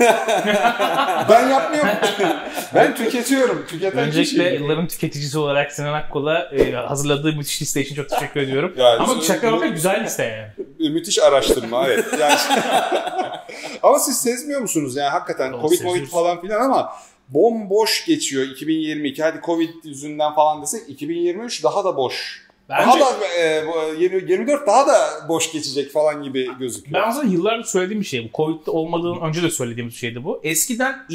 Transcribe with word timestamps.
ben 1.30 1.48
yapmıyorum. 1.48 1.90
ben 2.74 2.94
tüketiyorum. 2.94 3.66
Tüketen 3.68 3.98
Öncelikle 3.98 4.44
kişiyim. 4.44 4.62
yılların 4.62 4.88
tüketicisi 4.88 5.38
olarak 5.38 5.72
Sinan 5.72 5.92
Akkol'a 5.92 6.38
e, 6.38 6.72
hazırladığı 6.72 7.32
müthiş 7.32 7.62
liste 7.62 7.80
için 7.80 7.94
çok 7.94 8.08
teşekkür 8.08 8.40
ediyorum. 8.40 8.74
Yani 8.76 8.96
Ama 8.98 9.16
bu- 9.16 9.22
şaka 9.22 9.52
bakın 9.52 9.72
güzel 9.74 10.04
liste 10.04 10.54
yani. 10.78 10.92
Müthiş 10.92 11.18
araştırma 11.18 11.86
evet. 11.86 12.04
Yani... 12.20 12.34
ama 13.82 13.98
siz 13.98 14.20
sezmiyor 14.20 14.60
musunuz 14.60 14.96
yani 14.96 15.08
hakikaten 15.08 15.52
Doğru, 15.52 15.60
Covid 15.68 15.80
Covid 15.82 16.06
falan 16.06 16.40
filan 16.40 16.60
ama 16.60 16.92
bomboş 17.28 18.04
geçiyor 18.06 18.46
2022. 18.46 19.22
Hadi 19.22 19.40
Covid 19.46 19.70
yüzünden 19.84 20.34
falan 20.34 20.62
desek 20.62 20.88
2023 20.88 21.64
daha 21.64 21.84
da 21.84 21.96
boş. 21.96 22.47
Bence, 22.68 22.86
Daha 22.86 23.00
da 23.00 23.26
e, 23.40 23.64
bu 23.66 24.00
20 24.00 24.30
24 24.30 24.66
daha 24.66 24.86
da 24.86 24.98
boş 25.28 25.52
geçecek 25.52 25.92
falan 25.92 26.22
gibi 26.22 26.48
gözüküyor. 26.58 27.02
ben 27.02 27.08
aslında 27.08 27.32
yıllardır 27.32 27.64
söylediğim 27.64 28.00
bir 28.00 28.06
şey 28.06 28.24
bu. 28.24 28.36
Covid'de 28.36 28.70
olmadan 28.70 29.20
önce 29.28 29.42
de 29.42 29.50
söylediğim 29.50 29.88
bir 29.88 29.94
şeydi 29.94 30.24
bu. 30.24 30.40
Eskiden 30.44 31.06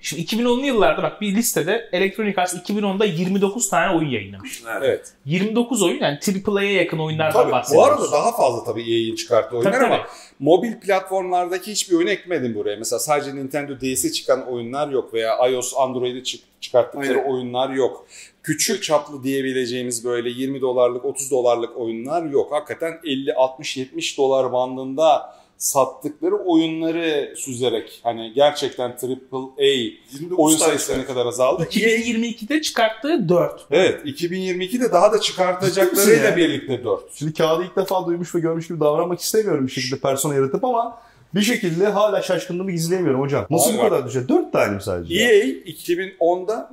şimdi 0.00 0.22
2010'lu 0.22 0.66
yıllarda 0.66 1.02
bak 1.02 1.20
bir 1.20 1.34
listede 1.34 1.88
Electronic 1.92 2.40
Arts 2.40 2.54
2010'da 2.54 3.04
29 3.04 3.68
tane 3.68 3.96
oyun 3.96 4.08
yayınlamış. 4.08 4.62
Evet. 4.80 5.12
29 5.24 5.82
oyun 5.82 6.00
yani 6.00 6.18
AAA'ya 6.48 6.72
yakın 6.72 6.98
oyunlardan 6.98 7.32
Tabii, 7.32 7.48
bu 7.48 7.52
bahsediyoruz. 7.52 8.02
arada 8.02 8.12
daha 8.12 8.36
fazla 8.36 8.64
tabii 8.64 8.82
EA'in 8.82 9.16
çıkarttığı 9.16 9.56
oyunlar 9.56 9.72
Tabii, 9.72 9.84
ama 9.84 9.96
tabii. 9.96 10.08
Mobil 10.42 10.80
platformlardaki 10.80 11.70
hiçbir 11.70 11.96
oyun 11.96 12.06
ekmedim 12.06 12.54
buraya. 12.54 12.76
Mesela 12.76 12.98
sadece 13.00 13.36
Nintendo 13.36 13.80
DS'e 13.80 14.12
çıkan 14.12 14.46
oyunlar 14.52 14.88
yok 14.88 15.14
veya 15.14 15.48
iOS, 15.48 15.74
Android'e 15.76 16.22
çık- 16.24 16.42
çıkarttıkları 16.60 17.18
Aynen. 17.18 17.32
oyunlar 17.32 17.70
yok. 17.70 18.06
Küçük 18.42 18.82
çaplı 18.82 19.22
diyebileceğimiz 19.24 20.04
böyle 20.04 20.28
20 20.30 20.60
dolarlık, 20.60 21.04
30 21.04 21.30
dolarlık 21.30 21.76
oyunlar 21.76 22.24
yok. 22.30 22.52
Hakikaten 22.52 23.00
50, 23.04 23.34
60, 23.34 23.76
70 23.76 24.18
dolar 24.18 24.52
bandında 24.52 25.34
sattıkları 25.62 26.36
oyunları 26.36 27.34
süzerek 27.36 28.00
hani 28.02 28.32
gerçekten 28.32 28.90
AAA 28.90 29.64
29 30.12 30.38
oyun 30.38 30.56
sayısı 30.56 30.98
ne 30.98 31.04
kadar 31.04 31.26
azaldı. 31.26 31.64
2022'de 31.70 32.62
çıkarttığı 32.62 33.28
4. 33.28 33.66
Evet 33.70 34.04
2022'de 34.04 34.92
daha 34.92 35.12
da 35.12 35.20
çıkartacaklarıyla 35.20 36.28
ya? 36.28 36.36
birlikte 36.36 36.84
4. 36.84 37.02
Şimdi 37.14 37.32
kağıdı 37.34 37.64
ilk 37.64 37.76
defa 37.76 38.06
duymuş 38.06 38.34
ve 38.34 38.40
görmüş 38.40 38.68
gibi 38.68 38.80
davranmak 38.80 39.20
istemiyorum 39.20 39.66
bir 39.66 39.72
şekilde 39.72 40.00
persona 40.00 40.34
yaratıp 40.34 40.64
ama 40.64 40.98
bir 41.34 41.42
şekilde 41.42 41.86
hala 41.86 42.22
şaşkınlığımı 42.22 42.70
gizleyemiyorum 42.70 43.20
hocam. 43.20 43.46
Nasıl 43.50 43.70
Abi 43.70 43.78
bu 43.78 43.82
kadar 43.82 44.06
düşer? 44.06 44.28
Dört 44.28 44.52
tane 44.52 44.74
mi 44.74 44.82
sadece? 44.82 45.14
EA 45.14 45.44
2010'da 45.44 46.70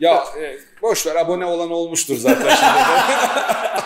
ya 0.00 0.24
e, 0.40 0.56
boş 0.82 1.06
ver 1.06 1.16
abone 1.16 1.44
olan 1.44 1.70
olmuştur 1.70 2.16
zaten 2.16 2.56
şimdi. 2.56 2.72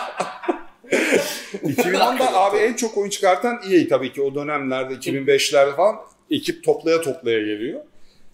2010'da 1.63 2.33
abi 2.33 2.57
en 2.57 2.73
çok 2.73 2.97
oyun 2.97 3.09
çıkartan 3.09 3.59
EA 3.71 3.87
tabii 3.87 4.13
ki 4.13 4.21
o 4.21 4.35
dönemlerde 4.35 4.93
2005'lerde 4.93 5.75
falan 5.75 5.95
ekip 6.29 6.63
toplaya 6.63 7.01
toplaya 7.01 7.39
geliyor. 7.39 7.81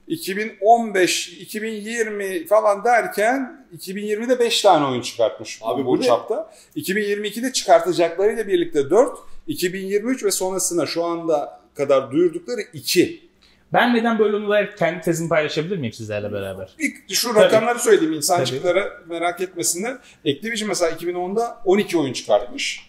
2015, 0.08 1.28
2020 1.30 2.48
falan 2.48 2.84
derken 2.84 3.68
2020'de 3.78 4.40
5 4.40 4.62
tane 4.62 4.86
oyun 4.86 5.02
çıkartmış 5.02 5.60
Abi 5.62 5.86
bu, 5.86 6.02
çapta. 6.02 6.52
2022'de 6.76 7.54
çıkartacaklarıyla 7.54 8.48
birlikte 8.48 8.90
4, 8.90 9.18
2023 9.48 10.24
ve 10.24 10.32
sonrasına 10.32 10.86
şu 10.86 11.04
anda 11.04 11.62
kadar 11.76 12.12
duyurdukları 12.12 12.62
2. 12.74 13.28
Ben 13.74 13.96
neden 13.96 14.20
böyle 14.20 14.36
oyunlar 14.36 14.76
kendi 14.76 15.02
tezimi 15.02 15.30
paylaşabilir 15.30 15.78
miyim 15.78 15.94
sizlerle 15.94 16.32
beraber? 16.32 16.76
Bir 16.80 17.16
şu 17.16 17.34
Tabii. 17.34 17.44
rakamları 17.44 17.80
söyleyeyim 17.80 18.14
insancıklara 18.14 18.84
Tabii. 18.84 19.10
merak 19.10 19.42
etmesinler. 19.42 19.98
Activision 20.28 20.68
mesela 20.70 20.92
2010'da 20.92 21.62
12 21.66 21.98
oyun 21.98 22.14
çıkartmış. 22.14 22.87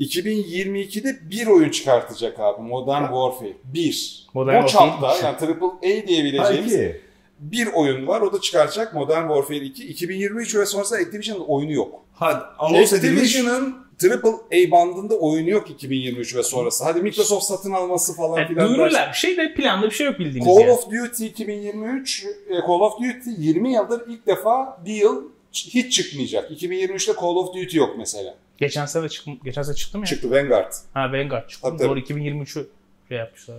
2022'de 0.00 1.30
bir 1.30 1.46
oyun 1.46 1.70
çıkartacak 1.70 2.40
abi 2.40 2.62
Modern 2.62 3.02
Warfare. 3.02 3.52
Bir. 3.64 4.26
Modern 4.34 4.62
o 4.62 4.66
Warfare 4.68 4.90
çapta 4.90 5.26
yani 5.26 5.38
Triple 5.38 5.66
A 5.66 6.06
diyebileceğimiz 6.08 6.74
iki. 6.74 7.00
bir 7.38 7.66
oyun 7.66 8.06
var. 8.06 8.20
O 8.20 8.32
da 8.32 8.40
çıkaracak 8.40 8.94
Modern 8.94 9.22
Warfare 9.28 9.56
2. 9.64 9.86
2023 9.88 10.54
ve 10.54 10.66
sonrasında 10.66 10.98
Activision'ın 10.98 11.44
oyunu 11.44 11.72
yok. 11.72 12.04
Hadi 12.14 12.44
anons 12.58 12.92
edilmiş. 12.92 13.22
Activision'ın 13.22 13.76
Triple 13.98 14.28
A 14.30 14.70
bandında 14.70 15.14
oyunu 15.18 15.50
yok 15.50 15.70
2023 15.70 16.36
ve 16.36 16.42
sonrası. 16.42 16.84
Hadi 16.84 17.00
Microsoft 17.00 17.44
satın 17.44 17.72
alması 17.72 18.16
falan 18.16 18.38
Yani 18.38 18.48
filan. 18.48 18.60
dersin. 18.68 18.74
duyururlar 18.78 19.08
bir 19.08 19.16
şey 19.16 19.36
de 19.36 19.54
planda 19.54 19.86
bir 19.86 19.90
şey 19.94 20.06
yok 20.06 20.18
bildiğimiz 20.18 20.46
Call 20.54 20.60
yani. 20.60 20.70
of 20.72 20.84
Duty 20.90 21.26
2023, 21.26 22.24
e, 22.50 22.54
Call 22.54 22.80
of 22.80 22.92
Duty 22.98 23.30
20 23.38 23.72
yıldır 23.74 24.02
ilk 24.08 24.26
defa 24.26 24.82
bir 24.86 24.94
yıl 24.94 25.24
hiç 25.52 25.92
çıkmayacak. 25.92 26.50
2023'te 26.50 27.12
Call 27.20 27.36
of 27.36 27.54
Duty 27.54 27.76
yok 27.76 27.94
mesela. 27.98 28.34
Geçen 28.58 28.86
sene 28.86 29.02
de 29.04 29.08
çıktım, 29.08 29.40
geçen 29.44 29.62
sene 29.62 29.74
çıktı 29.74 29.98
mı 29.98 30.02
ya? 30.02 30.06
Çıktı 30.06 30.30
Vanguard. 30.30 30.72
Ha 30.94 31.12
Vanguard 31.12 31.48
çıktı. 31.48 31.68
Tabii. 31.68 31.88
Doğru 31.88 31.98
2023'ü 31.98 32.66
şey 33.08 33.18
yapmışlar. 33.18 33.56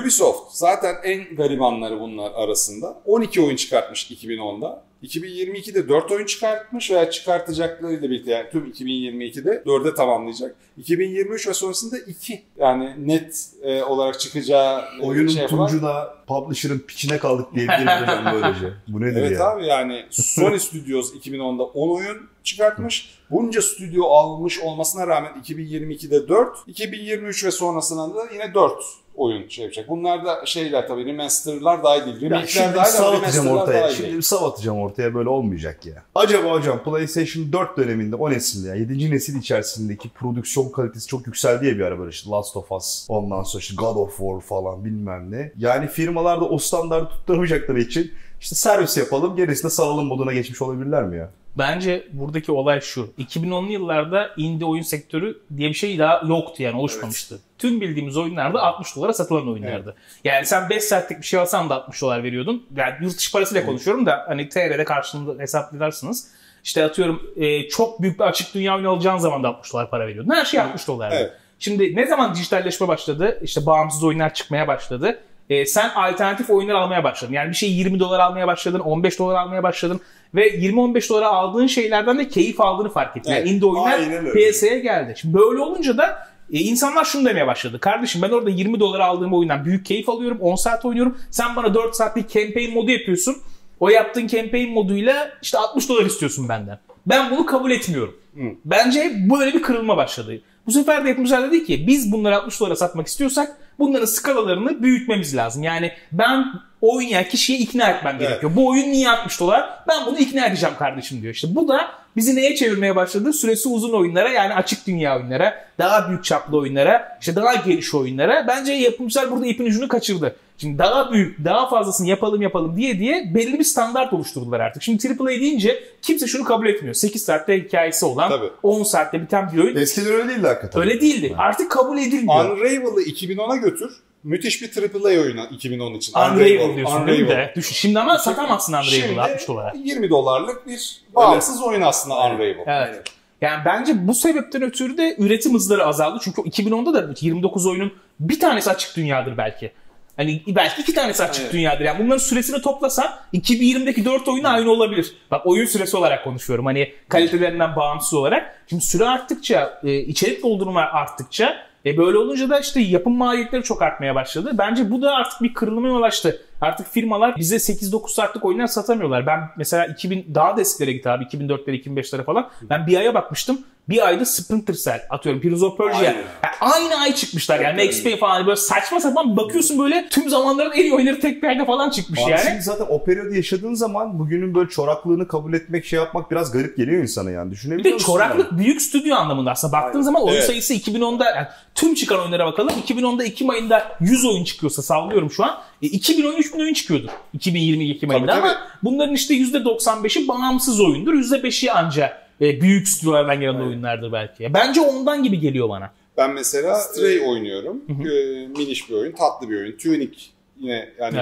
Ubisoft 0.00 0.52
zaten 0.52 0.94
en 1.04 1.36
garibanları 1.36 2.00
bunlar 2.00 2.32
arasında. 2.34 3.02
12 3.04 3.40
oyun 3.40 3.56
çıkartmış 3.56 4.10
2010'da. 4.10 4.82
2022'de 5.02 5.88
4 5.88 6.10
oyun 6.12 6.26
çıkartmış 6.26 6.90
veya 6.90 7.10
çıkartacaklarıyla 7.10 8.10
birlikte 8.10 8.30
yani 8.30 8.50
tüm 8.52 8.70
2022'de 8.70 9.62
4'e 9.66 9.94
tamamlayacak. 9.94 10.56
2023 10.78 11.48
ve 11.48 11.54
sonrasında 11.54 11.98
2 11.98 12.42
yani 12.58 12.94
net 13.08 13.48
e, 13.62 13.82
olarak 13.82 14.20
çıkacağı 14.20 14.82
e, 15.00 15.02
Oyunun 15.02 15.28
şey 15.28 15.42
yapılan- 15.42 15.68
tuncuna, 15.68 16.08
publisher'ın 16.26 16.78
piçine 16.78 17.18
kaldık 17.18 17.46
diyebilirim 17.54 18.24
böylece. 18.32 18.72
Bu 18.88 19.00
nedir 19.00 19.22
Evet 19.22 19.38
ya? 19.38 19.50
abi 19.50 19.66
yani 19.66 20.04
Sony 20.10 20.58
Studios 20.58 21.14
2010'da 21.14 21.62
10 21.62 21.96
oyun 21.96 22.18
çıkartmış. 22.44 23.18
Bunca 23.30 23.62
stüdyo 23.62 24.04
almış 24.04 24.58
olmasına 24.58 25.06
rağmen 25.06 25.32
2022'de 25.44 26.28
4, 26.28 26.48
2023 26.66 27.44
ve 27.44 27.50
sonrasında 27.50 28.14
da 28.14 28.26
yine 28.32 28.54
4 28.54 28.72
oyun 29.14 29.48
şey 29.48 29.64
yapacak. 29.64 29.88
Bunlar 29.88 30.24
da 30.24 30.46
şeyler 30.46 30.88
tabii 30.88 31.06
remasterlar 31.06 31.82
dahil 31.84 32.06
değil. 32.06 32.20
Remake'ler 32.20 32.74
dahil 32.74 32.98
ama 33.00 33.12
remasterlar 33.16 33.66
dahil 33.68 33.94
Şimdi 33.96 34.16
bir 34.16 34.22
sav 34.22 34.44
atacağım 34.44 34.78
ortaya 34.78 34.87
böyle 34.96 35.28
olmayacak 35.28 35.86
ya. 35.86 36.02
Acaba 36.14 36.52
hocam 36.52 36.82
PlayStation 36.82 37.52
4 37.52 37.76
döneminde 37.76 38.16
o 38.16 38.30
nesilde 38.30 38.68
yani 38.68 38.80
7. 38.80 39.10
nesil 39.10 39.38
içerisindeki 39.38 40.08
prodüksiyon 40.08 40.68
kalitesi 40.68 41.06
çok 41.06 41.26
yükseldi 41.26 41.66
ya 41.66 41.76
bir 41.76 41.80
ara 41.80 41.98
böyle 41.98 42.10
işte 42.10 42.30
Last 42.30 42.56
of 42.56 42.72
Us 42.72 43.06
ondan 43.08 43.42
sonra 43.42 43.60
işte 43.60 43.74
God 43.78 43.96
of 43.96 44.16
War 44.16 44.40
falan 44.40 44.84
bilmem 44.84 45.30
ne. 45.30 45.52
Yani 45.56 45.86
firmalar 45.86 46.40
da 46.40 46.44
o 46.44 46.58
standartı 46.58 47.10
tutturamayacakları 47.10 47.80
için 47.80 48.12
işte 48.40 48.54
servis 48.54 48.96
yapalım 48.96 49.36
gerisini 49.36 49.70
salalım 49.70 50.06
moduna 50.06 50.32
geçmiş 50.32 50.62
olabilirler 50.62 51.02
mi 51.02 51.16
ya? 51.16 51.30
Bence 51.58 52.08
buradaki 52.12 52.52
olay 52.52 52.80
şu. 52.80 53.10
2010'lu 53.18 53.72
yıllarda 53.72 54.30
indie 54.36 54.66
oyun 54.66 54.82
sektörü 54.82 55.38
diye 55.56 55.68
bir 55.68 55.74
şey 55.74 55.98
daha 55.98 56.22
yoktu 56.28 56.62
yani 56.62 56.76
oluşmamıştı. 56.76 57.38
Tüm 57.58 57.80
bildiğimiz 57.80 58.16
oyunlarda 58.16 58.62
60 58.62 58.96
dolara 58.96 59.12
satılan 59.12 59.48
oyunlardı. 59.48 59.94
Yani 60.24 60.46
sen 60.46 60.70
5 60.70 60.84
saatlik 60.84 61.18
bir 61.18 61.26
şey 61.26 61.40
alsan 61.40 61.70
da 61.70 61.74
60 61.74 62.02
dolar 62.02 62.22
veriyordun. 62.22 62.66
Yani 62.76 62.94
yurt 63.00 63.18
dışı 63.18 63.32
parasıyla 63.32 63.66
konuşuyorum 63.66 64.06
da 64.06 64.24
hani 64.28 64.48
TR'de 64.48 64.84
karşılığında 64.84 65.42
hesaplarsınız. 65.42 66.28
İşte 66.64 66.84
atıyorum 66.84 67.22
e, 67.36 67.68
çok 67.68 68.02
büyük 68.02 68.18
bir 68.18 68.24
açık 68.24 68.54
dünya 68.54 68.74
oyunu 68.74 68.90
alacağın 68.90 69.18
zaman 69.18 69.42
da 69.42 69.48
60 69.48 69.72
dolar 69.72 69.90
para 69.90 70.06
veriyordun. 70.06 70.30
Her 70.30 70.44
şey 70.44 70.60
60 70.60 70.88
dolardı. 70.88 71.14
Evet. 71.14 71.32
Şimdi 71.58 71.96
ne 71.96 72.06
zaman 72.06 72.34
dijitalleşme 72.34 72.88
başladı? 72.88 73.38
İşte 73.42 73.66
bağımsız 73.66 74.04
oyunlar 74.04 74.34
çıkmaya 74.34 74.68
başladı. 74.68 75.18
E, 75.50 75.66
sen 75.66 75.90
alternatif 75.94 76.50
oyunlar 76.50 76.74
almaya 76.74 77.04
başladın. 77.04 77.32
Yani 77.32 77.50
bir 77.50 77.54
şeyi 77.54 77.78
20 77.78 78.00
dolar 78.00 78.20
almaya 78.20 78.46
başladın, 78.46 78.80
15 78.80 79.18
dolar 79.18 79.34
almaya 79.34 79.62
başladın 79.62 80.00
ve 80.34 80.48
20-15 80.48 81.08
dolara 81.08 81.28
aldığın 81.28 81.66
şeylerden 81.66 82.18
de 82.18 82.28
keyif 82.28 82.60
aldığını 82.60 82.88
fark 82.88 83.16
ettin. 83.16 83.30
Yani 83.30 83.40
Evet, 83.40 83.50
indie 83.50 83.68
oyunlar 83.68 84.00
piyasaya 84.32 84.78
geldi. 84.78 85.14
Şimdi 85.20 85.34
böyle 85.34 85.60
olunca 85.60 85.98
da 85.98 86.28
e, 86.52 86.58
insanlar 86.58 87.04
şunu 87.04 87.28
demeye 87.28 87.46
başladı. 87.46 87.80
Kardeşim 87.80 88.22
ben 88.22 88.30
orada 88.30 88.50
20 88.50 88.80
dolara 88.80 89.04
aldığım 89.06 89.34
oyundan 89.34 89.64
büyük 89.64 89.86
keyif 89.86 90.08
alıyorum. 90.08 90.38
10 90.40 90.56
saat 90.56 90.84
oynuyorum. 90.84 91.18
Sen 91.30 91.56
bana 91.56 91.74
4 91.74 91.96
saatlik 91.96 92.30
campaign 92.30 92.74
modu 92.74 92.90
yapıyorsun. 92.90 93.36
O 93.80 93.88
yaptığın 93.88 94.26
campaign 94.26 94.70
moduyla 94.72 95.30
işte 95.42 95.58
60 95.58 95.88
dolar 95.88 96.06
istiyorsun 96.06 96.48
benden. 96.48 96.78
Ben 97.06 97.30
bunu 97.30 97.46
kabul 97.46 97.70
etmiyorum. 97.70 98.16
Bence 98.64 99.12
böyle 99.30 99.54
bir 99.54 99.62
kırılma 99.62 99.96
başladı. 99.96 100.40
Bu 100.68 100.72
sefer 100.72 101.04
de 101.04 101.08
yapımcılar 101.08 101.42
dedi 101.42 101.64
ki 101.64 101.86
biz 101.86 102.12
bunları 102.12 102.36
60 102.36 102.60
dolara 102.60 102.76
satmak 102.76 103.06
istiyorsak 103.06 103.56
bunların 103.78 104.06
skalalarını 104.06 104.82
büyütmemiz 104.82 105.36
lazım. 105.36 105.62
Yani 105.62 105.92
ben 106.12 106.46
oynayan 106.80 107.24
kişiyi 107.24 107.58
ikna 107.58 107.88
etmem 107.90 108.18
gerekiyor. 108.18 108.52
Bu 108.56 108.68
oyun 108.68 108.92
niye 108.92 109.10
60 109.10 109.40
dolar? 109.40 109.70
Ben 109.88 110.06
bunu 110.06 110.18
ikna 110.18 110.46
edeceğim 110.46 110.74
kardeşim 110.78 111.22
diyor. 111.22 111.34
İşte 111.34 111.48
bu 111.50 111.68
da 111.68 111.88
bizi 112.18 112.36
neye 112.36 112.54
çevirmeye 112.56 112.96
başladı? 112.96 113.32
Süresi 113.32 113.68
uzun 113.68 113.92
oyunlara 113.92 114.28
yani 114.28 114.54
açık 114.54 114.86
dünya 114.86 115.16
oyunlara, 115.16 115.64
daha 115.78 116.08
büyük 116.08 116.24
çaplı 116.24 116.58
oyunlara, 116.58 117.18
işte 117.20 117.36
daha 117.36 117.54
geniş 117.54 117.94
oyunlara. 117.94 118.46
Bence 118.48 118.72
yapımcılar 118.72 119.30
burada 119.30 119.46
ipin 119.46 119.66
ucunu 119.66 119.88
kaçırdı. 119.88 120.36
Şimdi 120.58 120.78
daha 120.78 121.12
büyük, 121.12 121.44
daha 121.44 121.68
fazlasını 121.68 122.08
yapalım 122.08 122.42
yapalım 122.42 122.76
diye 122.76 122.98
diye 122.98 123.32
belli 123.34 123.58
bir 123.58 123.64
standart 123.64 124.12
oluşturdular 124.12 124.60
artık. 124.60 124.82
Şimdi 124.82 125.08
AAA 125.20 125.28
deyince 125.28 125.84
kimse 126.02 126.26
şunu 126.26 126.44
kabul 126.44 126.66
etmiyor. 126.66 126.94
8 126.94 127.24
saatte 127.24 127.64
hikayesi 127.64 128.06
olan, 128.06 128.28
Tabii. 128.28 128.50
10 128.62 128.82
saatte 128.82 129.22
biten 129.22 129.50
bir 129.52 129.58
oyun. 129.58 129.76
Eskiden 129.76 130.12
öyle 130.12 130.28
değildi 130.28 130.46
hakikaten. 130.46 130.80
Öyle 130.80 131.00
değildi. 131.00 131.34
Artık 131.38 131.70
kabul 131.70 131.98
edilmiyor. 131.98 132.50
Unravel'ı 132.50 133.02
2010'a 133.02 133.56
götür. 133.56 133.90
Müthiş 134.24 134.62
bir 134.62 134.82
AAA 134.82 135.20
oyunu 135.20 135.46
2010 135.50 135.94
için. 135.94 136.12
Unravel 136.12 136.76
diyorsun 136.76 137.06
değil 137.06 137.22
Unravel. 137.22 137.28
de? 137.28 137.52
Düşün. 137.56 137.74
Şimdi 137.74 138.00
ama 138.00 138.18
satamazsın 138.18 138.72
Unravel'ı 138.72 138.90
Şimdi 138.90 139.20
60 139.20 139.48
dolara. 139.48 139.72
20 139.84 140.10
dolarlık 140.10 140.66
bir 140.66 141.02
bağımsız 141.14 141.62
oyun 141.62 141.82
aslında 141.82 142.14
Unravel. 142.16 142.56
Evet. 142.66 143.02
Yani 143.40 143.62
bence 143.64 144.08
bu 144.08 144.14
sebepten 144.14 144.62
ötürü 144.62 144.98
de 144.98 145.16
üretim 145.18 145.54
hızları 145.54 145.86
azaldı. 145.86 146.18
Çünkü 146.22 146.40
2010'da 146.40 146.94
da 146.94 147.14
29 147.20 147.66
oyunun 147.66 147.92
bir 148.20 148.40
tanesi 148.40 148.70
açık 148.70 148.96
dünyadır 148.96 149.38
belki. 149.38 149.72
Hani 150.16 150.42
belki 150.48 150.82
iki 150.82 150.94
tanesi 150.94 151.24
açık 151.24 151.52
dünyadır. 151.52 151.84
Yani 151.84 152.04
bunların 152.04 152.18
süresini 152.18 152.62
toplasan 152.62 153.08
2020'deki 153.34 154.04
4 154.04 154.28
oyun 154.28 154.44
aynı 154.44 154.70
olabilir. 154.70 155.12
Bak 155.30 155.46
oyun 155.46 155.66
süresi 155.66 155.96
olarak 155.96 156.24
konuşuyorum. 156.24 156.66
Hani 156.66 156.92
kalitelerinden 157.08 157.76
bağımsız 157.76 158.14
olarak. 158.14 158.62
Şimdi 158.70 158.84
süre 158.84 159.04
arttıkça, 159.04 159.80
e, 159.84 159.94
içerik 159.98 160.42
doldurma 160.42 160.80
arttıkça 160.80 161.67
e 161.88 161.96
böyle 161.96 162.18
olunca 162.18 162.50
da 162.50 162.60
işte 162.60 162.80
yapım 162.80 163.16
maliyetleri 163.16 163.62
çok 163.62 163.82
artmaya 163.82 164.14
başladı. 164.14 164.50
Bence 164.58 164.90
bu 164.90 165.02
da 165.02 165.12
artık 165.14 165.42
bir 165.42 165.54
kırılıma 165.54 165.88
yol 165.88 166.02
açtı. 166.02 166.42
Artık 166.60 166.86
firmalar 166.86 167.36
bize 167.36 167.56
8-9 167.56 168.08
saatlik 168.12 168.44
oyunlar 168.44 168.66
satamıyorlar. 168.66 169.26
Ben 169.26 169.40
mesela 169.56 169.86
2000 169.86 170.34
daha 170.34 170.56
da 170.56 170.60
eskilere 170.60 170.92
git 170.92 171.06
abi 171.06 171.24
2004'lere 171.24 171.82
2005'lere 171.82 172.24
falan. 172.24 172.48
Ben 172.70 172.86
bir 172.86 172.96
aya 172.96 173.14
bakmıştım. 173.14 173.58
Bir 173.88 174.06
ayda 174.06 174.24
Splinter 174.24 174.74
Cell 174.74 175.00
atıyorum 175.10 175.40
Prince 175.40 175.64
of 175.64 175.78
Persia. 175.78 175.98
Aynen. 175.98 176.14
Yani 176.14 176.54
aynı 176.60 176.94
ay 177.00 177.14
çıkmışlar 177.14 177.60
yani 177.60 177.84
Max 177.84 178.02
Payne 178.02 178.16
falan 178.18 178.46
böyle 178.46 178.56
saçma 178.56 179.00
sapan 179.00 179.36
bakıyorsun 179.36 179.78
böyle 179.78 180.08
tüm 180.10 180.28
zamanların 180.28 180.72
en 180.72 180.82
iyi 180.82 180.94
oyunları 180.94 181.20
tek 181.20 181.42
bir 181.42 181.48
ayda 181.48 181.64
falan 181.64 181.90
çıkmış 181.90 182.20
Abi 182.24 182.30
yani. 182.30 182.40
Şimdi 182.48 182.62
zaten 182.62 182.86
o 182.88 183.04
periyodu 183.04 183.34
yaşadığın 183.34 183.74
zaman 183.74 184.18
bugünün 184.18 184.54
böyle 184.54 184.70
çoraklığını 184.70 185.28
kabul 185.28 185.52
etmek, 185.54 185.84
şey 185.84 185.98
yapmak 185.98 186.30
biraz 186.30 186.52
garip 186.52 186.76
geliyor 186.76 187.02
insana 187.02 187.30
yani. 187.30 187.46
Bir 187.50 187.56
Düşünebiliyor 187.56 187.90
de 187.90 187.94
musun? 187.94 188.06
çoraklık 188.12 188.58
büyük 188.58 188.82
stüdyo 188.82 189.16
anlamında 189.16 189.50
aslında. 189.50 189.72
Baktığın 189.72 190.02
zaman 190.02 190.22
oyun 190.22 190.34
Evet. 190.36 190.46
sayısı 190.46 190.74
2010'da 190.74 191.24
yani 191.30 191.46
tüm 191.74 191.94
çıkan 191.94 192.20
oyunlara 192.20 192.46
bakalım. 192.46 192.72
2010'da 192.86 193.24
Ekim 193.24 193.50
ayında 193.50 193.96
100 194.00 194.24
oyun 194.24 194.44
çıkıyorsa 194.44 194.82
sallıyorum 194.82 195.30
şu 195.30 195.44
an. 195.44 195.58
E, 195.82 195.86
2000 195.86 196.24
oyun 196.24 196.36
3000 196.36 196.60
oyun 196.60 196.74
çıkıyordur. 196.74 197.08
2020 197.32 197.90
Ekim 197.90 198.10
ayında 198.10 198.32
tabii. 198.32 198.40
ama 198.40 198.56
bunların 198.82 199.14
işte 199.14 199.34
%95'i 199.34 200.28
bağımsız 200.28 200.80
oyundur. 200.80 201.14
%5'i 201.14 201.70
anca 201.72 202.27
e, 202.40 202.60
büyük 202.60 202.88
stüdyolardan 202.88 203.40
gelen 203.40 203.60
oyunlardır 203.60 204.12
belki. 204.12 204.42
Ya 204.42 204.54
Bence 204.54 204.80
ondan 204.80 205.22
gibi 205.22 205.40
geliyor 205.40 205.68
bana. 205.68 205.92
Ben 206.16 206.34
mesela 206.34 206.74
Stray 206.74 207.20
oynuyorum. 207.20 207.84
Ee, 207.88 208.46
miniş 208.46 208.90
bir 208.90 208.94
oyun, 208.94 209.12
tatlı 209.12 209.50
bir 209.50 209.56
oyun. 209.56 209.76
Tunic 209.76 210.12
yine 210.56 210.88
yani 210.98 211.18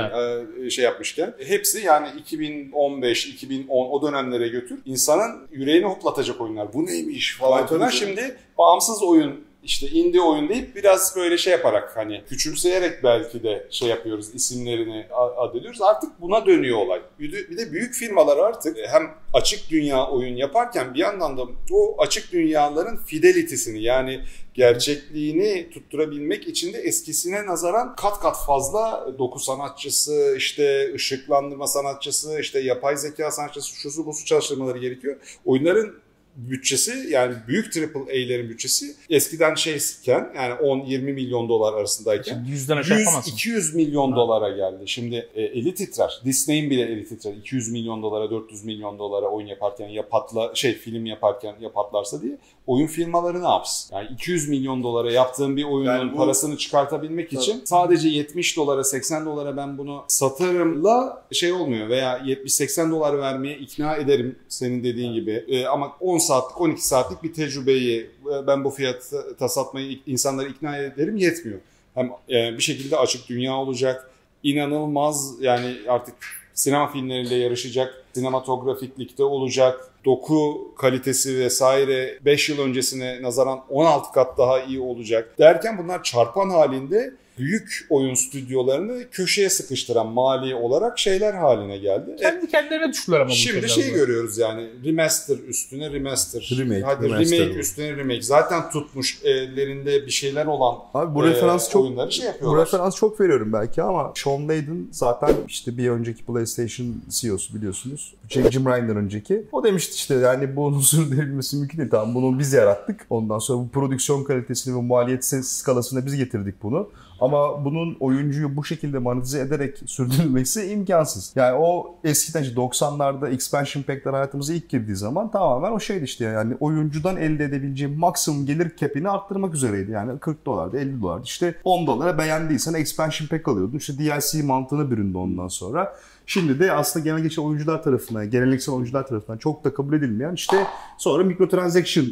e, 0.64 0.70
şey 0.70 0.84
yapmışken. 0.84 1.34
Hepsi 1.46 1.86
yani 1.86 2.08
2015, 2.18 3.26
2010 3.26 3.90
o 3.90 4.02
dönemlere 4.02 4.48
götür. 4.48 4.78
İnsanın 4.84 5.48
yüreğini 5.52 5.84
hoplatacak 5.84 6.40
oyunlar. 6.40 6.72
Bu 6.72 6.86
neymiş 6.86 7.36
falan 7.36 7.66
tabii. 7.66 7.92
Şimdi 7.92 8.36
bağımsız 8.58 9.02
oyun 9.02 9.44
işte 9.66 9.88
indie 9.88 10.20
oyun 10.20 10.48
deyip 10.48 10.76
biraz 10.76 11.16
böyle 11.16 11.38
şey 11.38 11.52
yaparak 11.52 11.96
hani 11.96 12.22
küçümseyerek 12.28 13.04
belki 13.04 13.42
de 13.42 13.66
şey 13.70 13.88
yapıyoruz 13.88 14.34
isimlerini 14.34 15.06
a- 15.12 15.44
ad 15.44 15.54
ediyoruz. 15.54 15.82
Artık 15.82 16.20
buna 16.20 16.46
dönüyor 16.46 16.78
olay. 16.78 17.00
Bir 17.20 17.58
de, 17.58 17.72
büyük 17.72 17.94
firmalar 17.94 18.36
artık 18.36 18.76
hem 18.88 19.14
açık 19.32 19.70
dünya 19.70 20.06
oyun 20.06 20.36
yaparken 20.36 20.94
bir 20.94 20.98
yandan 20.98 21.36
da 21.36 21.42
o 21.72 21.96
açık 21.98 22.32
dünyaların 22.32 22.96
fidelitisini 22.96 23.82
yani 23.82 24.20
gerçekliğini 24.54 25.70
tutturabilmek 25.70 26.48
için 26.48 26.72
de 26.72 26.78
eskisine 26.78 27.46
nazaran 27.46 27.96
kat 27.96 28.20
kat 28.20 28.36
fazla 28.46 29.14
doku 29.18 29.38
sanatçısı, 29.38 30.34
işte 30.38 30.94
ışıklandırma 30.94 31.66
sanatçısı, 31.66 32.40
işte 32.40 32.60
yapay 32.60 32.96
zeka 32.96 33.30
sanatçısı, 33.30 33.76
şusu 33.76 34.06
busu 34.06 34.24
çalıştırmaları 34.24 34.78
gerekiyor. 34.78 35.16
Oyunların 35.44 35.94
bütçesi 36.36 37.08
yani 37.10 37.34
büyük 37.48 37.76
AAA'lerin 37.96 38.48
bütçesi 38.48 38.96
eskiden 39.10 39.54
şeyken 39.54 40.32
yani 40.36 40.54
10-20 40.54 40.98
milyon 40.98 41.48
dolar 41.48 41.74
arasındayken 41.74 42.34
Şimdi 42.34 42.50
yüzden 42.50 42.76
aşağı 42.76 42.98
yapamazsın. 42.98 43.32
100-200 43.32 43.76
milyon 43.76 44.16
dolara 44.16 44.56
geldi. 44.56 44.88
Şimdi 44.88 45.28
e, 45.34 45.42
eli 45.42 45.74
titrer. 45.74 46.20
Disney'in 46.24 46.70
bile 46.70 46.82
eli 46.82 47.08
titrer. 47.08 47.32
200 47.32 47.72
milyon 47.72 48.02
dolara, 48.02 48.30
400 48.30 48.64
milyon 48.64 48.98
dolara 48.98 49.26
oyun 49.26 49.46
yaparken 49.46 49.88
ya 49.88 50.08
patla 50.08 50.54
şey 50.54 50.72
film 50.72 51.06
yaparken 51.06 51.56
ya 51.60 51.72
patlarsa 51.72 52.22
diye 52.22 52.38
oyun 52.66 52.86
firmaları 52.86 53.42
ne 53.42 53.48
yapsın? 53.48 53.96
Yani 53.96 54.08
200 54.12 54.48
milyon 54.48 54.82
dolara 54.82 55.12
yaptığım 55.12 55.56
bir 55.56 55.64
oyunun 55.64 55.90
Yani 55.92 56.12
bu- 56.12 56.16
parasını 56.16 56.56
çıkartabilmek 56.56 57.32
için 57.32 57.62
sadece 57.64 58.08
70 58.08 58.56
dolara, 58.56 58.84
80 58.84 59.26
dolara 59.26 59.56
ben 59.56 59.78
bunu 59.78 60.04
satarımla 60.08 61.22
şey 61.32 61.52
olmuyor 61.52 61.88
veya 61.88 62.18
70-80 62.18 62.90
dolar 62.90 63.18
vermeye 63.18 63.58
ikna 63.58 63.96
ederim 63.96 64.38
senin 64.48 64.84
dediğin 64.84 65.12
gibi. 65.14 65.44
E, 65.48 65.66
ama 65.66 65.92
10 66.00 66.18
saatlik, 66.18 66.60
12 66.60 66.86
saatlik 66.86 67.22
bir 67.22 67.34
tecrübeyi 67.34 68.10
e, 68.34 68.46
ben 68.46 68.64
bu 68.64 68.70
fiyata 68.70 69.48
satmayı 69.48 69.98
insanları 70.06 70.48
ikna 70.48 70.76
ederim 70.78 71.16
yetmiyor. 71.16 71.58
Hem 71.94 72.10
e, 72.28 72.56
bir 72.58 72.62
şekilde 72.62 72.96
açık 72.96 73.28
dünya 73.28 73.54
olacak. 73.56 74.10
İnanılmaz 74.42 75.34
yani 75.40 75.76
artık 75.88 76.14
sinema 76.56 76.92
filmleriyle 76.92 77.34
yarışacak. 77.34 78.04
Sinematografiklikte 78.14 79.24
olacak. 79.24 79.90
Doku 80.04 80.72
kalitesi 80.78 81.38
vesaire 81.38 82.18
5 82.24 82.48
yıl 82.48 82.58
öncesine 82.58 83.22
nazaran 83.22 83.60
16 83.68 84.12
kat 84.12 84.38
daha 84.38 84.60
iyi 84.60 84.80
olacak. 84.80 85.38
Derken 85.38 85.78
bunlar 85.78 86.02
çarpan 86.02 86.50
halinde 86.50 87.14
büyük 87.38 87.86
oyun 87.90 88.14
stüdyolarını 88.14 89.10
köşeye 89.10 89.50
sıkıştıran 89.50 90.06
mali 90.06 90.54
olarak 90.54 90.98
şeyler 90.98 91.34
haline 91.34 91.78
geldi. 91.78 92.10
E, 92.10 92.22
Kendi 92.22 92.46
kendilerine 92.48 92.92
düştüler 92.92 93.20
ama 93.20 93.30
bu 93.30 93.34
Şimdi 93.34 93.56
ülkeler 93.56 93.68
şey 93.82 93.92
görüyoruz 93.92 94.38
yani 94.38 94.68
remaster 94.84 95.38
üstüne 95.48 95.92
remaster. 95.92 96.56
Remake, 96.58 96.80
Hadi 96.82 97.04
remaster 97.08 97.38
remake 97.38 97.54
bu. 97.54 97.58
üstüne 97.58 97.96
remake. 97.96 98.22
Zaten 98.22 98.70
tutmuş 98.70 99.18
ellerinde 99.24 100.06
bir 100.06 100.10
şeyler 100.10 100.46
olan 100.46 100.76
Abi 100.94 101.14
bu 101.14 101.26
e, 101.26 101.30
referans 101.30 101.70
çok 101.70 101.82
oyunları 101.84 102.12
şey 102.12 102.24
bu 102.24 102.26
yapıyorlar. 102.28 102.66
referans 102.66 102.96
çok 102.96 103.20
veriyorum 103.20 103.52
belki 103.52 103.82
ama 103.82 104.12
Sean 104.16 104.48
Layden 104.48 104.88
zaten 104.92 105.34
işte 105.48 105.78
bir 105.78 105.88
önceki 105.90 106.24
PlayStation 106.24 106.94
CEO'su 107.08 107.54
biliyorsunuz. 107.54 108.14
Jim 108.28 108.52
Jim 108.52 108.66
Ryan'dan 108.66 108.96
önceki. 108.96 109.44
O 109.52 109.64
demişti 109.64 109.94
işte 109.94 110.14
yani 110.14 110.56
bunun 110.56 110.80
sürdürülmesi 110.80 111.56
mümkün 111.56 111.78
değil. 111.78 111.90
Tamam 111.90 112.14
bunu 112.14 112.38
biz 112.38 112.52
yarattık. 112.52 113.06
Ondan 113.10 113.38
sonra 113.38 113.58
bu 113.58 113.68
prodüksiyon 113.68 114.24
kalitesini 114.24 114.76
ve 114.76 114.82
maliyet 114.82 115.24
skalasına 115.46 116.06
biz 116.06 116.16
getirdik 116.16 116.62
bunu. 116.62 116.88
Ama 117.26 117.64
bunun 117.64 117.96
oyuncuyu 118.00 118.56
bu 118.56 118.64
şekilde 118.64 118.98
monetize 118.98 119.40
ederek 119.40 119.78
sürdürülmesi 119.86 120.66
imkansız. 120.66 121.32
Yani 121.36 121.56
o 121.58 121.98
eskiden 122.04 122.42
işte 122.42 122.54
90'larda 122.54 123.30
expansion 123.30 123.82
pack'ler 123.82 124.12
hayatımıza 124.12 124.54
ilk 124.54 124.68
girdiği 124.68 124.96
zaman 124.96 125.30
tamamen 125.30 125.72
o 125.72 125.80
şeydi 125.80 126.04
işte 126.04 126.24
yani 126.24 126.54
oyuncudan 126.60 127.16
elde 127.16 127.44
edebileceğim 127.44 127.98
maksimum 127.98 128.46
gelir 128.46 128.76
cap'ini 128.76 129.08
arttırmak 129.08 129.54
üzereydi. 129.54 129.90
Yani 129.90 130.18
40 130.18 130.46
dolardı 130.46 130.78
50 130.78 131.02
dolardı. 131.02 131.24
İşte 131.24 131.54
10 131.64 131.86
dolara 131.86 132.18
beğendiysen 132.18 132.74
expansion 132.74 133.28
pack 133.28 133.48
alıyordun. 133.48 133.78
İşte 133.78 133.98
DLC 133.98 134.42
mantığına 134.42 134.90
büründü 134.90 135.18
ondan 135.18 135.48
sonra. 135.48 135.96
Şimdi 136.26 136.60
de 136.60 136.72
aslında 136.72 137.04
genel 137.04 137.22
geçen 137.22 137.42
oyuncular 137.42 137.82
tarafından, 137.82 138.30
geleneksel 138.30 138.74
oyuncular 138.74 139.06
tarafından 139.06 139.38
çok 139.38 139.64
da 139.64 139.74
kabul 139.74 139.94
edilmeyen 139.94 140.34
işte 140.34 140.56
sonra 140.98 141.24
microtransaction 141.24 142.06